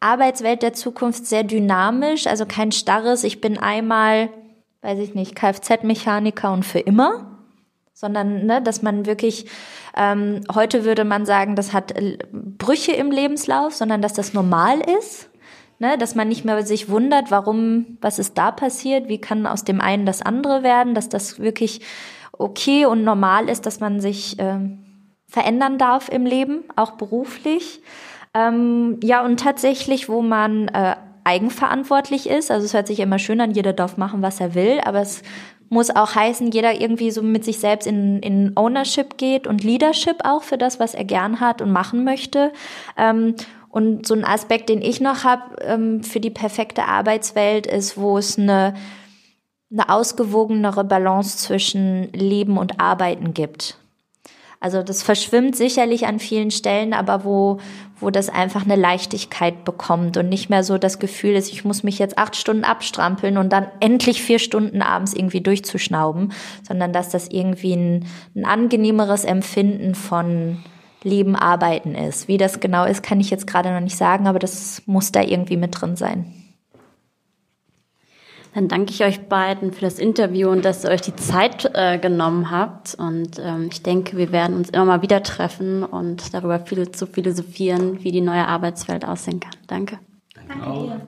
[0.00, 4.30] Arbeitswelt der Zukunft sehr dynamisch, also kein starres, ich bin einmal
[4.82, 7.38] weiß ich nicht, Kfz-Mechaniker und für immer,
[7.92, 9.46] sondern ne, dass man wirklich,
[9.96, 14.80] ähm, heute würde man sagen, das hat äh, Brüche im Lebenslauf, sondern dass das normal
[14.98, 15.28] ist.
[15.78, 19.64] Ne, dass man nicht mehr sich wundert, warum, was ist da passiert, wie kann aus
[19.64, 21.80] dem einen das andere werden, dass das wirklich
[22.32, 24.58] okay und normal ist, dass man sich äh,
[25.26, 27.80] verändern darf im Leben, auch beruflich.
[28.34, 32.50] Ähm, ja, und tatsächlich, wo man äh, eigenverantwortlich ist.
[32.50, 35.22] Also es hört sich immer schön an, jeder darf machen, was er will, aber es
[35.70, 40.16] muss auch heißen, jeder irgendwie so mit sich selbst in, in Ownership geht und Leadership
[40.24, 42.52] auch für das, was er gern hat und machen möchte.
[42.98, 43.36] Ähm,
[43.68, 48.18] und so ein Aspekt, den ich noch habe ähm, für die perfekte Arbeitswelt, ist, wo
[48.18, 48.74] es eine,
[49.70, 53.78] eine ausgewogenere Balance zwischen Leben und Arbeiten gibt.
[54.58, 57.60] Also das verschwimmt sicherlich an vielen Stellen, aber wo,
[58.00, 61.82] wo das einfach eine Leichtigkeit bekommt und nicht mehr so das Gefühl ist, ich muss
[61.82, 66.32] mich jetzt acht Stunden abstrampeln und dann endlich vier Stunden abends irgendwie durchzuschnauben,
[66.66, 70.58] sondern dass das irgendwie ein, ein angenehmeres Empfinden von
[71.02, 72.28] Leben, Arbeiten ist.
[72.28, 75.22] Wie das genau ist, kann ich jetzt gerade noch nicht sagen, aber das muss da
[75.22, 76.26] irgendwie mit drin sein.
[78.54, 81.98] Dann danke ich euch beiden für das Interview und dass ihr euch die Zeit äh,
[81.98, 82.94] genommen habt.
[82.94, 87.06] Und ähm, ich denke, wir werden uns immer mal wieder treffen und darüber viel zu
[87.06, 89.52] philosophieren, wie die neue Arbeitswelt aussehen kann.
[89.68, 89.98] Danke.
[90.48, 90.98] Danke dir.